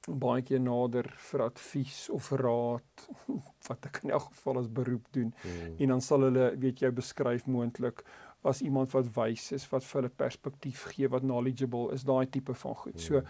baie 0.08 0.42
keer 0.42 0.60
nader 0.60 1.08
vir 1.30 1.44
advies 1.44 2.10
of 2.10 2.32
raad 2.32 3.08
wat 3.68 3.86
ek 3.90 4.04
in 4.04 4.14
elk 4.16 4.30
geval 4.32 4.60
as 4.60 4.70
beroep 4.72 5.08
doen. 5.12 5.34
Hmm. 5.42 5.76
En 5.78 5.88
dan 5.88 6.02
sal 6.02 6.22
hulle 6.30 6.52
weet 6.60 6.80
jou 6.80 6.92
beskryf 6.92 7.48
moontlik 7.48 8.04
as 8.48 8.62
iemand 8.62 8.92
wat 8.96 9.12
wys 9.16 9.52
is, 9.52 9.68
wat 9.72 9.86
vir 9.86 10.02
hulle 10.02 10.14
perspektief 10.24 10.88
gee, 10.94 11.10
wat 11.12 11.26
knowledgeable 11.26 11.92
is, 11.96 12.06
daai 12.08 12.28
tipe 12.32 12.56
van 12.64 12.76
goed. 12.84 13.00
So, 13.02 13.22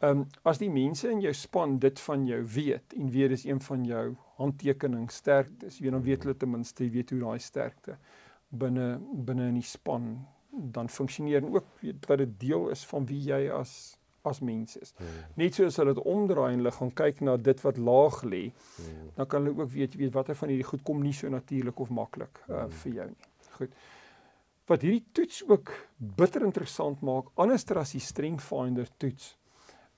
ehm 0.00 0.20
um, 0.20 0.24
as 0.44 0.58
die 0.60 0.68
mense 0.68 1.08
in 1.08 1.22
jou 1.24 1.32
span 1.32 1.78
dit 1.80 2.00
van 2.04 2.26
jou 2.28 2.42
weet 2.52 2.92
en 2.98 3.10
weet 3.10 3.32
dis 3.32 3.46
een 3.46 3.60
van 3.64 3.84
jou 3.88 4.06
handtekening 4.36 5.06
sterktes, 5.10 5.78
jy 5.80 5.90
dan 5.90 6.04
weet 6.04 6.26
hulle 6.26 6.36
ten 6.36 6.52
minste 6.52 6.84
jy 6.84 6.90
weet 6.98 7.14
hoe 7.14 7.20
daai 7.22 7.40
sterkte 7.40 7.96
binne 8.52 8.98
binne 9.00 9.48
in 9.48 9.56
die 9.56 9.64
span 9.64 10.10
dan 10.76 10.92
funksioneer 10.92 11.40
en 11.40 11.54
ook 11.54 11.80
weet 11.80 12.04
dat 12.08 12.20
dit 12.20 12.36
deel 12.44 12.68
is 12.74 12.84
van 12.92 13.08
wie 13.08 13.22
jy 13.30 13.46
as 13.52 13.96
as 14.26 14.40
mens 14.42 14.76
is. 14.76 14.92
Hmm. 14.98 15.18
Net 15.38 15.54
soos 15.54 15.76
hulle 15.78 15.94
dit 15.94 16.06
omdraai 16.12 16.48
en 16.50 16.58
hulle 16.58 16.72
gaan 16.74 16.92
kyk 17.00 17.20
na 17.24 17.36
dit 17.38 17.60
wat 17.62 17.76
laag 17.78 18.22
lê, 18.26 18.44
hmm. 18.50 19.10
dan 19.16 19.28
kan 19.30 19.46
hulle 19.46 19.62
ook 19.62 19.70
weet 19.72 19.94
weet 19.96 20.12
watter 20.12 20.36
van 20.36 20.52
hierdie 20.52 20.66
goed 20.66 20.82
kom 20.82 21.00
nie 21.00 21.14
so 21.16 21.30
natuurlik 21.32 21.80
of 21.80 21.92
maklik 21.94 22.42
uh, 22.48 22.66
hmm. 22.66 22.80
vir 22.82 22.98
jou 23.00 23.12
nie. 23.14 23.30
Goed 23.56 23.84
wat 24.66 24.82
hierdie 24.82 25.04
toets 25.14 25.42
ook 25.46 25.72
bitter 25.96 26.44
interessant 26.46 27.02
maak, 27.06 27.30
anderster 27.38 27.78
as 27.78 27.94
die 27.94 28.02
Strength 28.02 28.44
Finder 28.46 28.88
toets, 28.98 29.36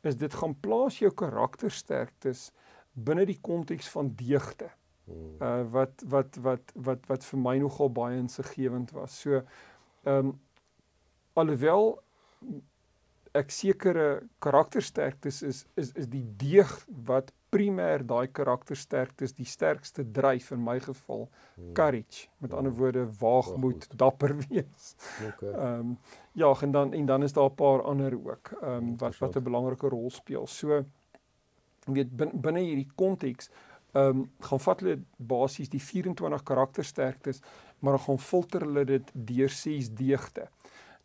is 0.07 0.19
dit 0.21 0.35
gaan 0.35 0.55
plaas 0.63 1.01
jou 1.03 1.11
karaktersterktes 1.11 2.51
binne 2.95 3.25
die 3.29 3.39
konteks 3.41 3.89
van 3.95 4.13
deugte. 4.19 4.71
Uh 5.41 5.63
wat 5.73 6.05
wat 6.13 6.37
wat 6.45 6.73
wat 6.75 7.07
wat 7.09 7.25
vir 7.25 7.41
my 7.41 7.57
nogal 7.63 7.89
baie 7.89 8.19
insiggewend 8.21 8.93
was. 8.97 9.21
So 9.23 9.41
ehm 10.05 10.29
um, 10.33 10.35
alhoewel 11.39 12.03
ek 13.38 13.52
sekere 13.54 14.07
karaktersterktes 14.45 15.42
is 15.47 15.64
is 15.80 15.92
is 16.02 16.09
die 16.11 16.25
deeg 16.40 16.71
wat 17.09 17.33
primêr 17.54 18.04
daai 18.04 18.28
karaktersterktes 18.38 19.33
die 19.38 19.47
sterkste 19.49 20.04
dryf 20.18 20.50
in 20.52 20.61
my 20.64 20.76
geval 20.85 21.26
hmm. 21.28 21.73
courage 21.78 22.28
met 22.45 22.52
ander 22.52 22.73
hmm. 22.73 22.80
woorde 22.80 23.04
waagmoed 23.21 23.88
dapper 24.02 24.37
wees. 24.45 24.95
Okay. 25.30 25.52
Ehm 25.64 25.92
um, 25.92 25.99
ja 26.38 26.52
en 26.62 26.71
dan 26.71 26.92
en 26.95 27.07
dan 27.07 27.23
is 27.23 27.33
daar 27.33 27.50
'n 27.50 27.54
paar 27.54 27.83
ander 27.83 28.14
ook 28.14 28.52
ehm 28.62 28.73
um, 28.73 28.97
wat 28.99 29.18
wat 29.18 29.37
'n 29.37 29.42
belangrike 29.42 29.88
rol 29.88 30.11
speel. 30.11 30.47
So 30.47 30.85
weet 31.87 32.16
binne 32.16 32.61
hierdie 32.61 32.90
konteks 32.95 33.50
ehm 33.92 34.18
um, 34.18 34.30
gaan 34.40 34.61
vat 34.61 34.80
hulle 34.80 34.99
basies 35.16 35.68
die 35.68 35.83
24 35.83 36.42
karaktersterktes 36.42 37.40
maar 37.78 37.97
dan 37.97 38.04
gaan 38.04 38.18
filter 38.18 38.61
hulle 38.61 38.85
dit 38.85 39.11
deur 39.12 39.50
6 39.50 39.90
deugte. 39.95 40.49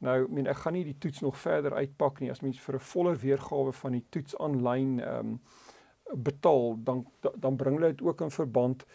Nou, 0.03 0.17
ek 0.25 0.31
meen 0.35 0.49
ek 0.51 0.57
gaan 0.65 0.75
nie 0.75 0.83
die 0.83 0.97
toets 0.99 1.21
nog 1.23 1.37
verder 1.39 1.77
uitpak 1.79 2.19
nie. 2.19 2.31
As 2.31 2.41
mens 2.43 2.59
vir 2.59 2.75
'n 2.75 2.87
volle 2.91 3.15
weergawe 3.15 3.71
van 3.71 3.91
die 3.91 4.05
toets 4.09 4.37
aanlyn 4.37 4.99
ehm 4.99 5.19
um, 5.19 5.39
betaal 6.13 6.75
dan 6.83 7.05
dan 7.39 7.55
bring 7.55 7.79
hulle 7.79 7.93
dit 7.95 8.01
ook 8.01 8.21
in 8.21 8.31
verband 8.31 8.85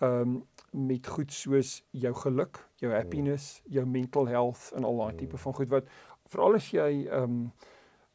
ehm 0.00 0.20
um, 0.20 0.44
met 0.70 1.06
goed 1.06 1.32
soos 1.32 1.84
jou 1.90 2.14
geluk, 2.14 2.68
jou 2.76 2.92
happiness, 2.92 3.62
jou 3.64 3.86
mental 3.86 4.28
health 4.28 4.72
en 4.76 4.84
al 4.84 4.96
daai 4.96 5.14
tipe 5.16 5.36
van 5.36 5.54
goed 5.54 5.68
wat 5.68 5.88
veral 6.28 6.54
as 6.54 6.70
jy 6.70 7.06
ehm 7.08 7.22
um, 7.22 7.52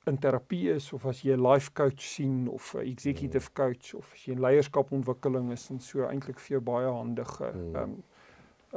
in 0.06 0.18
terapie 0.20 0.70
is 0.70 0.94
of 0.94 1.06
as 1.06 1.22
jy 1.24 1.34
'n 1.34 1.42
life 1.42 1.72
coach 1.74 2.02
sien 2.02 2.48
of 2.50 2.76
'n 2.76 2.86
executive 2.86 3.54
coach 3.54 3.94
of 3.96 4.14
as 4.14 4.26
jy 4.26 4.34
in 4.34 4.42
leierskapontwikkeling 4.42 5.52
is 5.52 5.70
en 5.70 5.80
so 5.80 6.06
eintlik 6.08 6.40
vir 6.40 6.58
jou 6.58 6.62
baie 6.62 6.88
handige 6.88 7.46
ehm 7.46 7.76
um, 7.76 8.04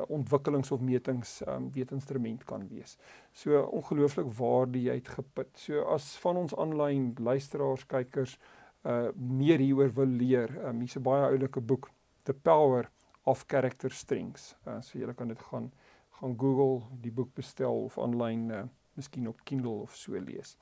ontwikkelings 0.08 0.70
of 0.70 0.80
metings 0.80 1.40
ehm 1.42 1.54
um, 1.54 1.70
wetinstrument 1.72 2.44
kan 2.44 2.68
wees. 2.68 2.96
So 3.32 3.62
ongelooflik 3.62 4.28
waarde 4.38 4.90
uitgeput. 4.90 5.48
So 5.58 5.82
as 5.92 6.16
van 6.20 6.36
ons 6.36 6.54
aanlyn 6.56 7.14
luisteraars, 7.18 7.86
kykers 7.86 8.38
uh 8.84 9.08
meer 9.16 9.58
hieroor 9.58 9.92
wil 9.94 10.06
leer, 10.20 10.52
um, 10.68 10.80
hier's 10.80 10.96
'n 10.96 11.02
baie 11.02 11.30
oulike 11.30 11.60
boek, 11.60 11.90
The 12.24 12.34
Power 12.34 12.90
of 13.24 13.44
Character 13.46 13.90
Strengths. 13.90 14.54
Uh 14.66 14.80
so 14.80 14.98
julle 14.98 15.14
kan 15.14 15.28
dit 15.28 15.42
gaan 15.50 15.72
gaan 16.20 16.38
Google, 16.38 16.82
die 17.00 17.12
boek 17.12 17.34
bestel 17.34 17.84
of 17.84 17.98
aanlyn 17.98 18.50
uh 18.50 18.62
miskien 18.94 19.28
op 19.28 19.40
Kindle 19.44 19.82
of 19.82 19.96
so 19.96 20.12
lees. 20.12 20.56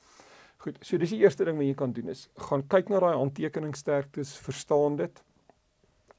Goed, 0.57 0.79
so 0.81 0.97
dis 0.99 1.11
die 1.11 1.21
eerste 1.21 1.45
ding 1.45 1.57
wat 1.57 1.67
jy 1.67 1.75
kan 1.75 1.93
doen 1.93 2.09
is 2.09 2.29
gaan 2.49 2.63
kyk 2.67 2.89
na 2.89 3.01
daai 3.01 3.17
handtekeningssterktes, 3.17 4.37
verstaan 4.39 4.97
dit 4.97 5.23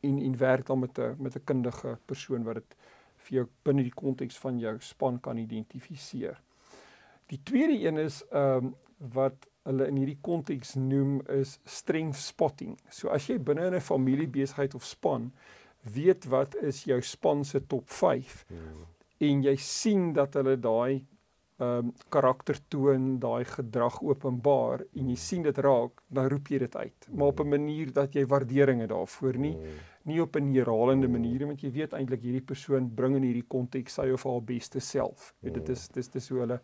en 0.05 0.19
en 0.19 0.37
werk 0.37 0.65
dan 0.65 0.79
met 0.79 0.99
'n 0.99 1.15
met 1.19 1.35
'n 1.35 1.43
kundige 1.43 1.97
persoon 2.05 2.43
wat 2.43 2.55
dit 2.55 2.75
vir 3.25 3.39
jou 3.39 3.45
binne 3.63 3.83
die 3.83 3.95
konteks 3.95 4.37
van 4.37 4.59
jou 4.59 4.77
span 4.81 5.19
kan 5.19 5.37
identifiseer. 5.37 6.39
Die 7.31 7.41
tweede 7.43 7.77
een 7.81 7.97
is 7.97 8.23
ehm 8.31 8.71
um, 8.71 8.73
wat 9.13 9.49
hulle 9.67 9.89
in 9.89 9.97
hierdie 9.99 10.21
konteks 10.23 10.75
noem 10.79 11.17
is 11.33 11.57
strength 11.65 12.21
spotting. 12.21 12.77
So 12.89 13.09
as 13.09 13.27
jy 13.27 13.35
binne 13.37 13.67
'n 13.69 13.81
familiebesigheid 13.81 14.75
of 14.75 14.85
span 14.85 15.33
weet 15.93 16.25
wat 16.25 16.55
is 16.55 16.83
jou 16.83 17.01
span 17.01 17.43
se 17.45 17.65
top 17.67 17.89
5 17.89 18.45
hmm. 18.47 18.85
en 19.17 19.43
jy 19.43 19.55
sien 19.61 20.13
dat 20.13 20.33
hulle 20.33 20.55
daai 20.57 21.05
ehm 21.57 21.85
um, 21.87 21.91
karakter 22.09 22.57
toon, 22.67 23.19
daai 23.19 23.45
gedrag 23.47 24.01
openbaar 24.03 24.81
en 24.93 25.09
jy 25.09 25.15
sien 25.15 25.43
dit 25.43 25.57
raak, 25.57 26.01
dan 26.07 26.27
roep 26.27 26.49
jy 26.51 26.57
dit 26.59 26.75
uit, 26.75 27.07
maar 27.11 27.27
op 27.27 27.39
'n 27.39 27.49
manier 27.49 27.93
dat 27.93 28.13
jy 28.13 28.25
waardering 28.25 28.81
het 28.81 28.89
daarvoor 28.89 29.37
nie 29.37 29.53
hmm. 29.53 29.77
nie 30.03 30.21
op 30.21 30.35
'n 30.35 30.53
herhalende 30.53 31.07
manier 31.07 31.45
want 31.47 31.61
jy 31.61 31.71
weet 31.71 31.93
eintlik 31.93 32.21
hierdie 32.21 32.45
persoon 32.45 32.91
bring 32.95 33.15
in 33.15 33.23
hierdie 33.23 33.47
konteks 33.47 33.93
sy 33.93 34.11
of 34.11 34.23
haar 34.23 34.41
beste 34.41 34.79
self. 34.79 35.33
Weet, 35.39 35.53
dit 35.53 35.69
is 35.69 35.87
dis 35.87 36.09
dis 36.09 36.29
hoe 36.29 36.39
hulle 36.39 36.59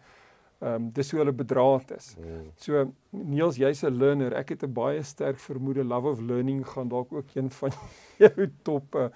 Ehm 0.61 0.73
um, 0.73 0.89
dis 0.93 1.09
hoe 1.11 1.19
hulle 1.19 1.33
bedraad 1.33 1.91
is. 1.95 2.15
Mm. 2.19 2.51
So 2.55 2.93
Niels, 3.09 3.55
jy's 3.57 3.81
'n 3.83 3.97
learner. 3.97 4.33
Ek 4.33 4.49
het 4.49 4.63
'n 4.63 4.73
baie 4.73 5.01
sterk 5.03 5.39
vermoede 5.39 5.83
love 5.83 6.07
of 6.07 6.19
learning 6.19 6.67
gaan 6.67 6.87
dalk 6.87 7.13
ook 7.13 7.33
een 7.33 7.49
van 7.49 7.71
jou 8.21 8.51
top 8.61 8.95
uh, 8.95 9.07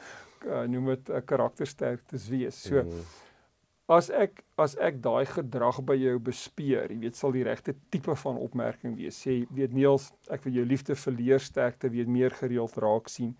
noem 0.67 0.85
dit 0.85 1.09
'n 1.09 1.11
uh, 1.11 1.21
karaktersterktes 1.25 2.27
wees. 2.29 2.61
So 2.61 2.81
mm. 2.81 3.05
As 3.91 4.09
ek 4.09 4.41
as 4.57 4.73
ek 4.81 4.97
daai 5.03 5.25
gedrag 5.29 5.81
by 5.85 5.95
jou 5.99 6.15
bespeer, 6.23 6.89
jy 6.89 6.97
weet 7.03 7.19
sal 7.19 7.35
die 7.35 7.43
regte 7.45 7.75
tipe 7.93 8.15
van 8.17 8.39
opmerking 8.41 8.95
wees. 8.97 9.19
Sê 9.21 9.43
weet 9.53 9.75
Niels, 9.75 10.09
ek 10.31 10.45
wil 10.47 10.61
jou 10.61 10.65
liefde 10.65 10.95
vir 10.97 11.17
leer 11.19 11.43
sterkte 11.43 11.91
weet 11.93 12.09
meer 12.09 12.33
gereeld 12.33 12.77
raak 12.81 13.11
sien. 13.11 13.35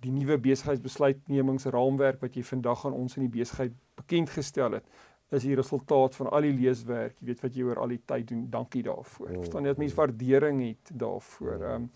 Die 0.00 0.12
nuwe 0.14 0.38
besigheidsbesluitnemingsraamwerk 0.40 2.22
wat 2.22 2.36
jy 2.38 2.44
vandag 2.46 2.86
aan 2.88 2.96
ons 2.96 3.18
in 3.18 3.26
die 3.26 3.34
besigheid 3.40 3.74
bekend 4.00 4.32
gestel 4.32 4.78
het 4.78 4.86
is 5.30 5.44
die 5.46 5.54
resultaat 5.54 6.16
van 6.18 6.26
al 6.34 6.42
die 6.42 6.56
leeswerk, 6.56 7.20
jy 7.20 7.28
weet 7.28 7.42
wat 7.44 7.54
jy 7.54 7.66
oor 7.68 7.78
al 7.84 7.92
die 7.92 8.00
tyd 8.02 8.32
doen. 8.32 8.48
Dankie 8.50 8.82
daarvoor. 8.82 9.28
Mm. 9.28 9.44
Verstaan 9.44 9.66
jy 9.66 9.74
dat 9.74 9.82
mense 9.82 9.98
waardering 9.98 10.64
het 10.64 10.90
daarvoor? 11.04 11.60
Ehm 11.60 11.84
um, 11.84 11.92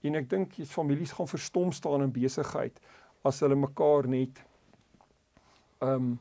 en 0.00 0.16
ek 0.16 0.30
dink 0.30 0.54
jy 0.56 0.64
families 0.64 1.10
gaan 1.12 1.28
verstom 1.28 1.74
staan 1.76 2.00
in 2.06 2.12
besigheid 2.14 2.78
as 3.28 3.42
hulle 3.44 3.58
mekaar 3.58 4.08
net 4.08 4.38
ehm 5.84 5.92
um, 5.92 6.14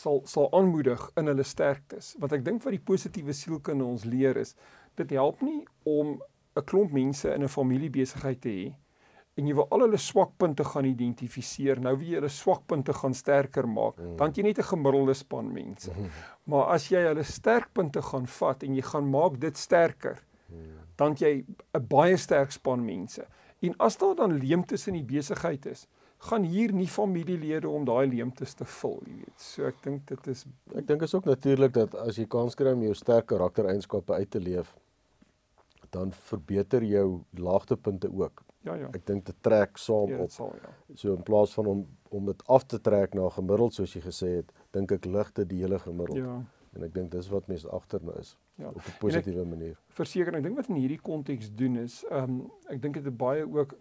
sal 0.00 0.22
sal 0.24 0.48
aanmoedig 0.56 1.06
in 1.20 1.30
hulle 1.30 1.46
sterktes. 1.46 2.14
Want 2.22 2.36
ek 2.36 2.44
dink 2.46 2.64
wat 2.64 2.76
die 2.76 2.86
positiewe 2.90 3.34
sielkunde 3.36 3.86
ons 3.86 4.06
leer 4.08 4.40
is, 4.40 4.54
dit 5.00 5.16
help 5.16 5.42
nie 5.46 5.64
om 5.84 6.20
'n 6.56 6.64
klomp 6.66 6.92
mense 6.92 7.28
in 7.34 7.42
'n 7.42 7.56
familiebesigheid 7.58 8.40
te 8.40 8.48
hê 8.48 8.68
en 9.38 9.46
jy 9.48 9.54
wil 9.54 9.68
al 9.70 9.84
hulle 9.86 9.98
swakpunte 9.98 10.64
gaan 10.64 10.84
identifiseer. 10.84 11.80
Nou 11.80 11.94
wie 12.00 12.14
hulle 12.16 12.28
swakpunte 12.28 12.92
gaan 12.92 13.14
sterker 13.14 13.68
maak, 13.68 13.96
mm. 13.96 14.16
dan 14.20 14.34
jy 14.34 14.42
net 14.42 14.58
'n 14.58 14.70
gemiddelde 14.72 15.14
span 15.14 15.52
mense. 15.52 15.90
Mm. 15.90 16.10
Maar 16.44 16.74
as 16.74 16.88
jy 16.90 17.02
hulle 17.06 17.24
sterkpunte 17.24 18.02
gaan 18.02 18.26
vat 18.26 18.62
en 18.62 18.74
jy 18.74 18.82
gaan 18.82 19.10
maak 19.10 19.40
dit 19.40 19.56
sterker, 19.56 20.18
mm. 20.48 20.76
dan 20.96 21.14
jy 21.14 21.44
'n 21.74 21.86
baie 21.88 22.16
sterk 22.16 22.52
span 22.52 22.84
mense. 22.84 23.24
En 23.62 23.74
as 23.78 23.96
daar 23.96 24.14
dan 24.14 24.38
leemtes 24.38 24.88
in 24.88 24.94
die 24.94 25.04
besigheid 25.04 25.66
is, 25.66 25.86
gaan 26.20 26.44
hier 26.44 26.72
nie 26.76 26.88
familielede 26.88 27.68
om 27.68 27.84
daai 27.88 28.06
leemtes 28.10 28.54
te 28.54 28.66
vul, 28.68 28.98
jy 29.06 29.16
weet. 29.22 29.40
So 29.40 29.68
ek 29.70 29.80
dink 29.84 30.04
dit 30.10 30.30
is 30.34 30.44
ek 30.76 30.86
dink 30.88 31.06
is 31.06 31.14
ook 31.16 31.28
natuurlik 31.28 31.72
dat 31.76 31.96
as 32.02 32.20
jy 32.20 32.26
kans 32.30 32.58
kry 32.58 32.74
om 32.76 32.84
jou 32.84 32.94
sterk 32.98 33.30
karaktereienskappe 33.32 34.18
uit 34.18 34.30
te 34.30 34.42
leef, 34.42 34.74
dan 35.90 36.12
verbeter 36.28 36.84
jou 36.84 37.22
laagtepunte 37.40 38.12
ook. 38.12 38.44
Ja 38.68 38.76
ja. 38.76 38.90
Ek 38.92 39.06
dink 39.08 39.24
dit 39.26 39.36
trek 39.40 39.80
saam 39.80 40.12
ja, 40.12 40.20
op. 40.20 40.30
Sal, 40.34 40.52
ja. 40.60 40.74
So 40.94 41.16
in 41.16 41.24
plaas 41.24 41.56
van 41.56 41.72
om 41.72 41.86
om 42.10 42.26
dit 42.26 42.40
af 42.50 42.64
te 42.66 42.80
trek 42.82 43.12
na 43.14 43.28
gemiddeld 43.30 43.74
soos 43.74 43.92
jy 43.94 44.00
gesê 44.02 44.30
het, 44.40 44.48
dink 44.74 44.90
ek 44.92 45.04
lig 45.06 45.28
dit 45.36 45.48
die 45.52 45.60
hele 45.62 45.78
gemiddeld. 45.78 46.18
Ja. 46.18 46.40
En 46.74 46.86
ek 46.86 46.94
dink 46.94 47.12
dis 47.14 47.28
wat 47.30 47.46
mense 47.50 47.68
agter 47.70 48.02
nou 48.04 48.16
is 48.18 48.36
ja. 48.58 48.68
op 48.68 48.82
'n 48.82 48.98
positiewe 48.98 49.44
manier. 49.44 49.78
Verseker, 49.88 50.34
ek 50.34 50.42
dink 50.42 50.56
wat 50.56 50.68
in 50.68 50.82
hierdie 50.82 51.00
konteks 51.00 51.54
doen 51.54 51.76
is, 51.76 52.04
ehm 52.10 52.22
um, 52.22 52.50
ek 52.68 52.82
dink 52.82 52.94
dit 52.94 53.04
het 53.04 53.16
baie 53.16 53.46
ook 53.46 53.76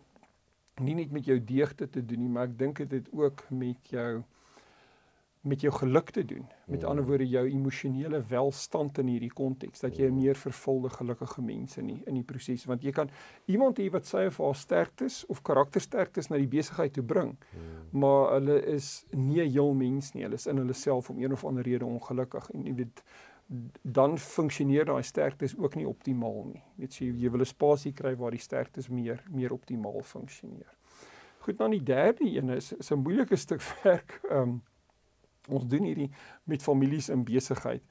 nie 0.79 0.95
net 0.95 1.11
met 1.11 1.25
jou 1.25 1.39
deugte 1.43 1.89
te 1.89 2.05
doen 2.05 2.19
nie, 2.19 2.29
maar 2.29 2.49
ek 2.49 2.57
dink 2.57 2.77
dit 2.77 2.91
het 2.91 3.07
ook 3.11 3.45
met 3.49 3.89
jou 3.93 4.23
met 5.41 5.61
jou 5.61 5.71
geluk 5.73 6.09
te 6.09 6.25
doen. 6.25 6.47
Met 6.67 6.83
ander 6.83 7.05
woorde 7.05 7.27
jou 7.27 7.45
emosionele 7.47 8.19
welstand 8.27 8.97
in 8.97 9.07
hierdie 9.07 9.31
konteks 9.31 9.79
dat 9.79 9.95
jy 9.97 10.09
'n 10.09 10.15
meer 10.15 10.35
vervulde 10.35 10.89
gelukkige 10.89 11.41
mens 11.41 11.77
in 11.77 11.87
die, 11.87 12.01
in 12.05 12.13
die 12.13 12.23
proses 12.23 12.65
want 12.65 12.83
jy 12.83 12.91
kan 12.91 13.09
iemand 13.45 13.79
hê 13.79 13.89
wat 13.89 14.05
sy 14.05 14.25
of 14.25 14.37
haar 14.37 14.55
sterktes 14.55 15.25
of 15.25 15.41
karaktersterktes 15.41 16.27
na 16.29 16.37
die 16.37 16.47
besigheid 16.47 16.93
toe 16.93 17.03
bring. 17.03 17.37
Hmm. 17.51 17.99
Maar 17.99 18.31
hulle 18.31 18.65
is 18.65 19.05
nie 19.11 19.41
'n 19.41 19.49
heel 19.49 19.73
mens 19.73 20.13
nie. 20.13 20.23
Hulle 20.23 20.35
is 20.35 20.47
in 20.47 20.57
hulle 20.57 20.73
self 20.73 21.09
om 21.09 21.17
een 21.17 21.31
of 21.31 21.45
ander 21.45 21.63
rede 21.63 21.85
ongelukkig 21.85 22.49
en 22.51 22.65
jy 22.65 22.75
weet 22.75 23.03
dan 23.81 24.17
funksioneer 24.17 24.85
daai 24.85 25.03
sterktes 25.03 25.57
ook 25.57 25.75
nie 25.75 25.87
optimaal 25.87 26.43
nie. 26.53 26.63
Weet 26.75 26.95
jy 26.95 27.11
jy 27.17 27.29
wil 27.31 27.41
'n 27.41 27.45
spasie 27.45 27.93
kry 27.93 28.15
waar 28.15 28.31
die 28.31 28.39
sterktes 28.39 28.89
meer 28.89 29.23
meer 29.29 29.51
optimaal 29.51 30.01
funksioneer. 30.03 30.77
Goed, 31.39 31.57
dan 31.57 31.71
die 31.71 31.83
derde 31.83 32.25
een 32.25 32.49
is 32.49 32.73
'n 32.91 33.01
moeilike 33.01 33.35
stuk 33.45 33.61
werk. 33.83 34.19
Ehm 34.29 34.41
um, 34.41 34.61
Ons 35.49 35.67
doen 35.69 35.85
hierdie 35.87 36.09
met 36.49 36.63
families 36.63 37.09
in 37.09 37.23
besigheid. 37.27 37.83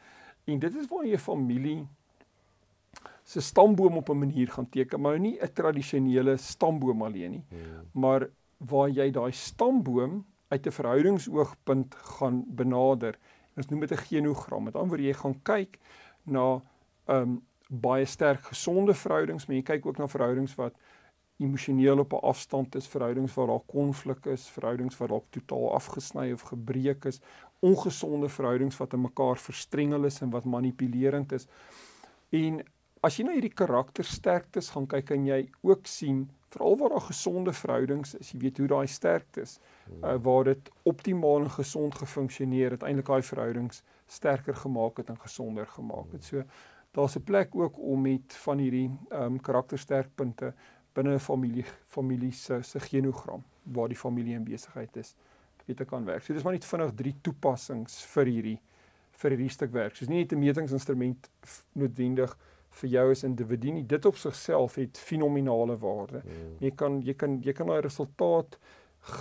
En 0.49 0.59
dit 0.63 0.77
is 0.81 0.89
waar 0.91 1.07
jy 1.07 1.19
familie 1.21 1.79
se 3.29 3.41
stamboom 3.45 3.99
op 4.01 4.09
'n 4.09 4.19
manier 4.19 4.49
gaan 4.49 4.69
teken, 4.69 5.01
maar 5.01 5.19
nie 5.19 5.39
'n 5.41 5.53
tradisionele 5.53 6.37
stamboom 6.37 7.03
alleen 7.03 7.31
nie. 7.31 7.45
Hmm. 7.49 7.91
Maar 7.93 8.29
waar 8.57 8.89
jy 8.89 9.11
daai 9.11 9.33
stamboom 9.33 10.25
uit 10.49 10.67
'n 10.67 10.71
verhoudingsoogpunt 10.71 11.95
gaan 11.95 12.45
benader. 12.47 13.19
Ons 13.59 13.69
noem 13.73 13.81
dit 13.81 13.93
'n 13.93 14.07
genogram. 14.07 14.65
Met 14.65 14.75
ander 14.75 14.89
woorde 14.89 15.11
jy 15.11 15.15
gaan 15.15 15.43
kyk 15.43 15.79
na 16.25 16.55
'n 16.55 16.63
um, 17.15 17.43
baie 17.69 18.05
sterk 18.05 18.43
gesonde 18.49 18.95
verhoudings, 18.95 19.47
maar 19.47 19.57
jy 19.57 19.63
kyk 19.63 19.87
ook 19.87 19.99
na 19.99 20.09
verhoudings 20.09 20.55
wat 20.55 20.75
emosioneel 21.39 21.99
op 21.99 22.13
'n 22.13 22.27
afstand 22.27 22.75
is, 22.75 22.87
verhoudings 22.87 23.35
waar 23.35 23.47
daar 23.47 23.67
konflik 23.67 24.27
is, 24.27 24.49
verhoudings 24.49 24.97
wat 24.97 25.09
dalk 25.09 25.27
totaal 25.31 25.75
afgesny 25.75 26.33
of 26.33 26.41
gebreek 26.41 27.05
is, 27.05 27.21
ongesonde 27.61 28.29
verhoudings 28.29 28.77
wat 28.77 28.93
aan 28.95 29.01
mekaar 29.01 29.39
verstrengel 29.39 30.05
is 30.05 30.21
en 30.21 30.31
wat 30.31 30.45
manipulerend 30.45 31.33
is. 31.33 31.47
En 32.29 32.65
as 33.03 33.19
jy 33.19 33.25
na 33.25 33.33
hierdie 33.37 33.55
karaktersterktes 33.55 34.73
gaan 34.75 34.87
kyk 34.91 35.11
en 35.15 35.27
jy 35.27 35.41
ook 35.63 35.87
sien 35.87 36.27
veral 36.53 36.79
waar 36.81 36.95
daar 36.95 37.05
gesonde 37.05 37.53
verhoudings 37.53 38.15
is, 38.17 38.33
jy 38.33 38.41
weet 38.47 38.59
hoe 38.59 38.69
daai 38.73 38.89
sterktes 38.89 39.59
uh, 40.03 40.17
waar 40.25 40.49
dit 40.49 40.71
optimaal 40.89 41.45
en 41.45 41.51
gesond 41.51 41.95
gefunksioneer 42.01 42.77
het, 42.77 42.83
eintlik 42.83 43.11
daai 43.11 43.23
verhoudings 43.23 43.83
sterker 44.09 44.57
gemaak 44.57 45.03
het 45.03 45.13
en 45.13 45.21
gesonder 45.21 45.69
gemaak 45.77 46.13
het. 46.17 46.25
So 46.25 46.43
daar's 46.97 47.17
'n 47.17 47.25
plek 47.25 47.55
ook 47.55 47.79
om 47.79 48.03
met 48.03 48.35
van 48.45 48.59
hierdie 48.59 48.91
ehm 49.11 49.23
um, 49.23 49.41
karaktersterkpunte 49.41 50.55
binne 50.95 51.15
'n 51.15 51.21
familie 51.21 51.65
familie 51.87 52.33
se 52.33 52.63
se 52.63 52.81
genogram 52.81 53.45
waar 53.63 53.89
die 53.89 53.97
familie 53.97 54.35
in 54.35 54.45
besigheid 54.45 54.97
is 54.97 55.15
weet 55.67 55.77
te 55.77 55.85
kan 55.85 56.05
werk. 56.05 56.23
So 56.23 56.33
dis 56.33 56.43
maar 56.43 56.53
net 56.53 56.65
vinnig 56.65 56.95
drie 56.95 57.15
toepassings 57.21 58.01
vir 58.15 58.25
hierdie 58.27 58.59
vir 59.19 59.35
hierdie 59.35 59.51
stuk 59.51 59.73
werk. 59.73 59.97
So 59.97 60.05
dis 60.05 60.09
nie 60.09 60.23
net 60.23 60.33
'n 60.33 60.39
metingsinstrument 60.39 61.31
noodwendig 61.73 62.37
vir 62.71 62.91
jou 62.91 63.11
as 63.11 63.25
individu 63.25 63.73
nie. 63.73 63.87
Dit 63.87 64.05
op 64.07 64.17
sigself 64.17 64.75
het 64.75 64.99
fenominale 64.99 65.77
waarde. 65.77 66.23
Mm. 66.25 66.57
Jy 66.61 66.71
kan 66.77 67.01
jy 67.03 67.15
kan 67.15 67.41
jy 67.43 67.53
kan 67.53 67.67
daai 67.67 67.81
resultaat 67.81 68.59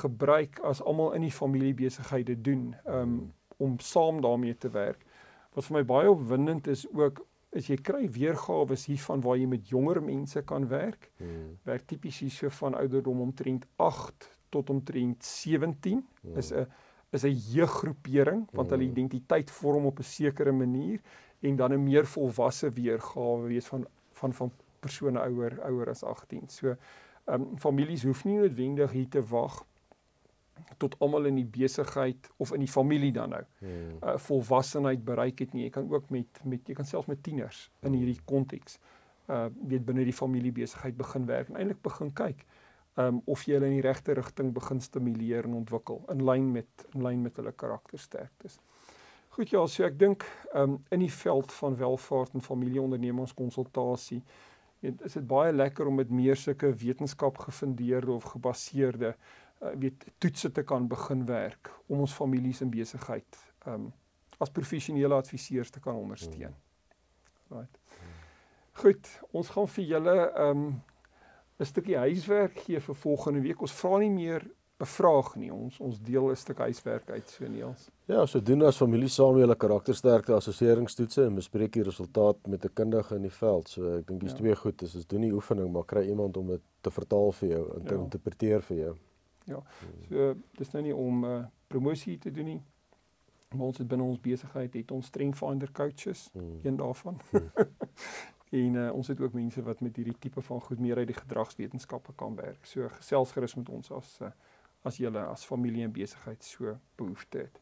gebruik 0.01 0.59
as 0.63 0.81
almal 0.81 1.13
in 1.13 1.21
die 1.21 1.31
familie 1.31 1.73
besighede 1.73 2.35
doen 2.41 2.75
um, 2.85 3.09
mm. 3.09 3.31
om 3.57 3.79
saam 3.79 4.21
daarmee 4.21 4.57
te 4.57 4.69
werk. 4.69 5.05
Wat 5.53 5.65
vir 5.65 5.79
my 5.79 5.83
baie 5.85 6.11
opwindend 6.11 6.67
is 6.67 6.85
ook 6.93 7.23
is 7.55 7.69
jy 7.71 7.77
kry 7.81 8.07
weergawe 8.13 8.75
hiervan 8.77 9.23
waar 9.23 9.37
jy 9.39 9.47
met 9.49 9.69
jonger 9.71 10.01
mense 10.03 10.41
kan 10.49 10.67
werk. 10.69 11.09
Hmm. 11.21 11.55
Werk 11.67 11.87
tipies 11.89 12.19
hier 12.23 12.33
so 12.33 12.51
van 12.59 12.75
ouderdom 12.77 13.21
omtrent 13.23 13.65
8 13.81 14.27
tot 14.53 14.69
omtrent 14.69 15.23
17 15.25 16.03
hmm. 16.03 16.37
is 16.37 16.51
'n 16.51 16.67
is 17.15 17.23
'n 17.23 17.33
jeuggroepering 17.55 18.47
want 18.51 18.69
hulle 18.69 18.83
hmm. 18.83 18.91
identiteit 18.91 19.51
vorm 19.51 19.85
op 19.85 19.99
'n 19.99 20.03
sekere 20.03 20.51
manier 20.51 20.99
en 21.39 21.55
dan 21.55 21.73
'n 21.73 21.83
meer 21.83 22.05
volwasse 22.05 22.71
weergawe 22.71 23.47
wees 23.47 23.65
van 23.65 23.87
van 24.11 24.33
van 24.33 24.51
persone 24.79 25.19
ouer 25.19 25.61
ouer 25.61 25.89
as 25.89 26.03
18. 26.03 26.49
So 26.49 26.67
ehm 26.67 27.41
um, 27.41 27.57
families 27.57 28.03
hoef 28.03 28.23
nie 28.25 28.37
noodwendig 28.37 28.91
hier 28.91 29.09
te 29.09 29.21
wag 29.21 29.65
tot 30.77 30.95
almal 30.99 31.25
in 31.25 31.35
die 31.35 31.45
besigheid 31.45 32.29
of 32.37 32.53
in 32.53 32.59
die 32.59 32.71
familie 32.71 33.11
dan 33.11 33.29
nou 33.29 33.43
hmm. 33.59 33.97
uh, 34.03 34.17
volwassenheid 34.17 35.03
bereik 35.05 35.39
het 35.39 35.53
nie. 35.53 35.63
Jy 35.63 35.69
kan 35.69 35.89
ook 35.93 36.09
met 36.09 36.39
met 36.43 36.67
jy 36.67 36.73
kan 36.73 36.85
selfs 36.85 37.07
met 37.07 37.23
tieners 37.23 37.69
in 37.81 37.91
hmm. 37.91 37.97
hierdie 37.97 38.21
konteks 38.25 38.79
uh 39.27 39.47
weet 39.67 39.83
binne 39.85 40.05
die 40.07 40.15
familie 40.15 40.53
besigheid 40.55 40.95
begin 40.97 41.25
werk 41.27 41.49
en 41.49 41.59
eintlik 41.59 41.81
begin 41.83 42.13
kyk 42.15 42.45
um 43.03 43.19
of 43.25 43.43
jy 43.45 43.57
hulle 43.57 43.67
in 43.67 43.75
die 43.81 43.85
regte 43.85 44.15
rigting 44.15 44.53
begin 44.55 44.79
stimuleer 44.81 45.49
en 45.49 45.57
ontwikkel 45.59 45.99
in 46.13 46.23
lyn 46.29 46.51
met 46.51 46.85
in 46.93 47.03
lyn 47.03 47.21
met 47.21 47.35
hulle 47.37 47.51
karaktersterktes. 47.51 48.59
Goed 49.37 49.51
ja, 49.53 49.59
so 49.69 49.83
ek 49.85 49.99
dink 50.01 50.23
um 50.57 50.79
in 50.89 51.03
die 51.03 51.11
veld 51.13 51.51
van 51.53 51.75
welvaart 51.77 52.33
en 52.33 52.41
familieondernemingskonsultasie 52.41 54.23
is 54.81 55.13
dit 55.13 55.27
baie 55.29 55.51
lekker 55.53 55.85
om 55.85 55.99
met 55.99 56.09
meer 56.09 56.39
sulke 56.41 56.71
wetenskap 56.73 57.37
gefundeerde 57.45 58.15
of 58.15 58.25
gebaseerde 58.31 59.11
uh, 59.13 59.75
weet 59.77 60.07
toetse 60.17 60.49
te 60.51 60.63
kan 60.65 60.87
begin 60.89 61.21
werk 61.29 61.69
om 61.85 62.01
ons 62.01 62.17
families 62.17 62.63
in 62.65 62.73
besigheid 62.73 63.37
um 63.69 63.91
as 64.41 64.53
professionele 64.53 65.13
adviseurs 65.21 65.69
te 65.69 65.85
kan 65.85 66.01
ondersteun. 66.01 66.57
Hmm. 66.57 67.57
Right. 67.59 67.79
Goed, 68.81 69.07
ons 69.37 69.53
gaan 69.53 69.69
vir 69.75 69.89
julle 69.93 70.17
um 70.47 70.65
'n 71.61 71.65
stukkie 71.75 71.97
huiswerk 71.97 72.57
gee 72.65 72.81
vir 72.81 72.95
volgende 73.05 73.45
week. 73.45 73.61
Ons 73.61 73.77
vra 73.77 73.97
nie 74.01 74.13
meer 74.13 74.49
'n 74.77 74.85
vraag 74.85 75.35
nie. 75.35 75.53
Ons 75.53 75.79
ons 75.79 75.99
deel 76.01 76.29
'n 76.29 76.35
stuk 76.35 76.57
huiswerk 76.57 77.09
uit 77.09 77.29
so 77.29 77.47
neels. 77.47 77.89
Ja, 78.05 78.25
so 78.25 78.41
doen 78.41 78.61
as 78.61 78.77
familie 78.77 79.07
saam 79.07 79.37
julle 79.37 79.55
karaktersterkte 79.55 80.33
assesseringstoetse 80.33 81.23
en 81.25 81.35
bespreek 81.35 81.73
die 81.73 81.83
resultaat 81.83 82.47
met 82.47 82.65
'n 82.65 82.73
kundige 82.73 83.15
in 83.15 83.21
die 83.21 83.33
veld. 83.33 83.69
So 83.69 83.97
ek 83.97 84.07
dink 84.07 84.21
dis 84.21 84.31
ja. 84.31 84.37
twee 84.37 84.55
goed. 84.55 84.79
Dis 84.79 84.95
ons 84.95 85.07
doen 85.07 85.21
die 85.21 85.33
oefening, 85.33 85.71
maar 85.71 85.85
kry 85.85 86.07
iemand 86.07 86.37
om 86.37 86.47
dit 86.47 86.61
te 86.81 86.91
vertaal 86.91 87.31
vir 87.31 87.49
jou 87.49 87.75
en 87.75 87.83
te 87.83 87.93
ja. 87.93 87.99
interpreteer 87.99 88.61
vir 88.61 88.77
jou. 88.77 88.95
Ja. 89.45 89.63
So 90.09 90.35
dis 90.57 90.71
nou 90.71 90.83
nie 90.83 90.95
om 90.95 91.25
'n 91.25 91.29
uh, 91.29 91.45
promosie 91.67 92.17
te 92.17 92.31
doen 92.31 92.45
nie. 92.45 92.61
Maar 93.55 93.65
ons 93.65 93.77
het 93.77 93.87
binne 93.87 94.03
ons 94.03 94.19
besigheid 94.19 94.73
het 94.73 94.91
ons 94.91 95.05
strength 95.05 95.37
finder 95.37 95.71
coaches, 95.71 96.29
hmm. 96.33 96.59
een 96.63 96.75
daarvan. 96.75 97.19
Hmm. 98.47 98.59
En 98.59 98.73
uh, 98.73 98.93
ons 98.93 99.07
het 99.07 99.19
ook 99.19 99.33
mense 99.33 99.61
wat 99.63 99.79
met 99.79 99.95
hierdie 99.95 100.15
tipe 100.19 100.41
van 100.41 100.61
goed 100.61 100.79
meer 100.79 100.97
uit 100.97 101.07
die 101.07 101.15
gedragswetenskappe 101.15 102.13
kan 102.15 102.35
werk. 102.35 102.65
So 102.65 102.87
gesels 102.87 103.31
gerus 103.31 103.55
met 103.55 103.69
ons 103.69 103.91
as 103.91 104.19
uh, 104.21 104.29
as 104.83 104.97
julle 104.97 105.23
as 105.31 105.45
familie 105.45 105.83
en 105.83 105.91
besigheid 105.91 106.43
so 106.43 106.77
behoefte 106.95 107.37
het. 107.37 107.61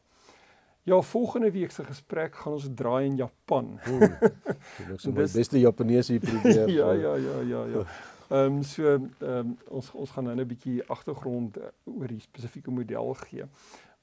Ja, 0.86 1.00
volgende 1.02 1.50
week 1.50 1.70
se 1.70 1.84
gesprek 1.84 2.34
gaan 2.34 2.52
ons 2.52 2.68
draai 2.74 3.06
in 3.06 3.16
Japan. 3.16 3.72
Ek 3.82 5.00
sou 5.02 5.10
my 5.10 5.24
beste 5.26 5.58
Japaneese 5.58 6.14
hier 6.14 6.22
probeer. 6.22 6.68
ja, 6.80 6.92
ja, 6.92 7.14
ja, 7.16 7.40
ja, 7.42 7.64
ja. 7.72 7.82
Ehm 8.28 8.58
um, 8.58 8.62
so 8.62 8.92
ehm 8.92 9.10
um, 9.20 9.56
ons 9.68 9.90
ons 9.94 10.10
gaan 10.10 10.24
nou 10.24 10.34
'n 10.34 10.46
bietjie 10.46 10.84
agtergrond 10.86 11.58
uh, 11.58 11.70
oor 11.84 12.06
die 12.06 12.22
spesifieke 12.22 12.70
model 12.70 13.14
gee. 13.14 13.48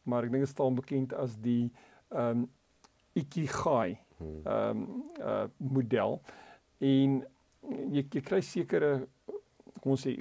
Maar 0.04 0.24
ek 0.28 0.32
dink 0.32 0.44
dit 0.44 0.52
staan 0.52 0.76
bekend 0.76 1.14
as 1.14 1.40
die 1.40 1.72
ehm 2.12 2.44
um, 2.44 2.50
Ikigai 3.14 4.00
hmm. 4.18 4.42
ehm 4.44 4.84
um, 4.84 5.04
uh 5.20 5.48
model 5.58 6.22
en 6.80 7.20
jy 7.94 8.04
jy 8.12 8.22
kry 8.22 8.42
sekere 8.42 9.08
kom 9.80 9.96
ons 9.96 10.04
sê 10.08 10.16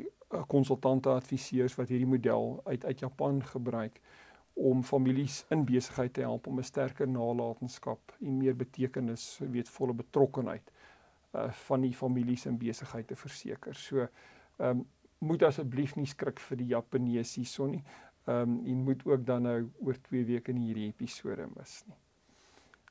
konsultante 0.49 1.11
adviseurs 1.11 1.75
wat 1.77 1.88
hierdie 1.88 2.09
model 2.09 2.61
uit 2.64 2.85
uit 2.85 3.01
Japan 3.01 3.42
gebruik 3.45 4.01
om 4.55 4.83
families 4.83 5.45
in 5.49 5.64
besigheid 5.64 6.12
te 6.12 6.21
help 6.21 6.47
om 6.47 6.59
'n 6.59 6.64
sterker 6.64 7.09
nalatenskap 7.09 8.16
en 8.21 8.37
meer 8.37 8.57
betekenis, 8.57 9.40
weet 9.51 9.68
volle 9.68 9.92
betrokkenheid 9.92 10.73
uh 11.35 11.53
van 11.53 11.81
die 11.81 11.95
families 11.95 12.47
in 12.47 12.59
besigheid 12.59 13.07
te 13.07 13.16
verseker. 13.16 13.75
So 13.75 13.99
ehm 13.99 14.68
um, 14.68 14.87
moet 15.18 15.42
asseblief 15.42 15.97
nie 15.97 16.07
skrik 16.07 16.40
vir 16.40 16.57
die 16.57 16.66
Japaneese 16.66 17.40
hierson 17.40 17.71
nie. 17.71 17.85
Ehm 18.27 18.42
um, 18.42 18.66
jy 18.66 18.75
moet 18.75 19.05
ook 19.07 19.27
dan 19.27 19.42
nou 19.42 19.71
oor 19.81 20.01
2 20.09 20.25
weke 20.25 20.51
in 20.51 20.57
hierdie 20.57 20.87
episode 20.87 21.47
mis 21.57 21.85
nie. 21.87 21.97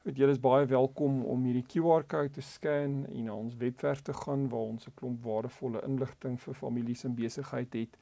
Goed, 0.02 0.18
julle 0.18 0.34
is 0.34 0.40
baie 0.42 0.66
welkom 0.66 1.20
om 1.30 1.44
hierdie 1.46 1.68
QR-kode 1.70 2.32
te 2.34 2.42
scan 2.42 3.04
en 3.06 3.28
na 3.28 3.36
ons 3.38 3.54
webwerf 3.60 4.00
te 4.02 4.16
gaan 4.18 4.48
waar 4.50 4.72
ons 4.72 4.88
'n 4.88 4.94
klomp 4.98 5.22
waardevolle 5.22 5.84
inligting 5.86 6.40
vir 6.42 6.56
families 6.58 7.04
en 7.06 7.14
besigheid 7.16 7.74
het. 7.74 7.98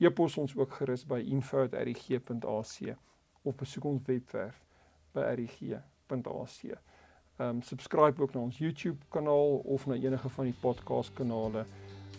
E-pos 0.00 0.36
ons 0.36 0.56
ook 0.56 0.72
gerus 0.80 1.04
by 1.06 1.20
info@rg.ac 1.20 2.96
of 3.42 3.54
besoek 3.54 3.84
ons 3.84 4.02
webwerf 4.06 4.64
by 5.12 5.20
rg.ac. 5.20 6.58
Ehm 6.64 7.48
um, 7.48 7.62
subscribe 7.62 8.22
ook 8.22 8.34
na 8.34 8.40
ons 8.40 8.58
YouTube 8.58 9.06
kanaal 9.08 9.56
of 9.56 9.86
na 9.86 9.94
enige 9.94 10.28
van 10.28 10.44
die 10.44 10.58
podcast 10.60 11.12
kanale. 11.14 11.66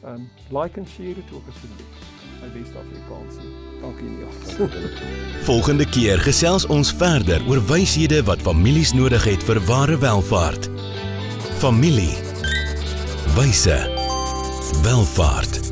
Ehm 0.04 0.14
um, 0.14 0.30
like 0.50 0.80
en 0.80 0.88
share 0.88 1.14
dit 1.14 1.32
ook 1.34 1.48
asseblief 1.50 2.06
my 2.46 2.62
beste 2.62 2.78
Afrikaans. 2.78 3.36
Dankie 3.82 4.10
nie. 4.10 5.44
Volgende 5.44 5.86
keer 5.90 6.20
gesels 6.20 6.66
ons 6.66 6.94
verder 6.94 7.44
oor 7.50 7.62
wyshede 7.70 8.24
wat 8.30 8.42
families 8.46 8.94
nodig 8.94 9.24
het 9.24 9.44
vir 9.44 9.62
ware 9.70 9.98
welvaart. 9.98 10.70
Familie. 11.62 12.14
Wyse. 13.36 13.80
Welvaart. 14.84 15.65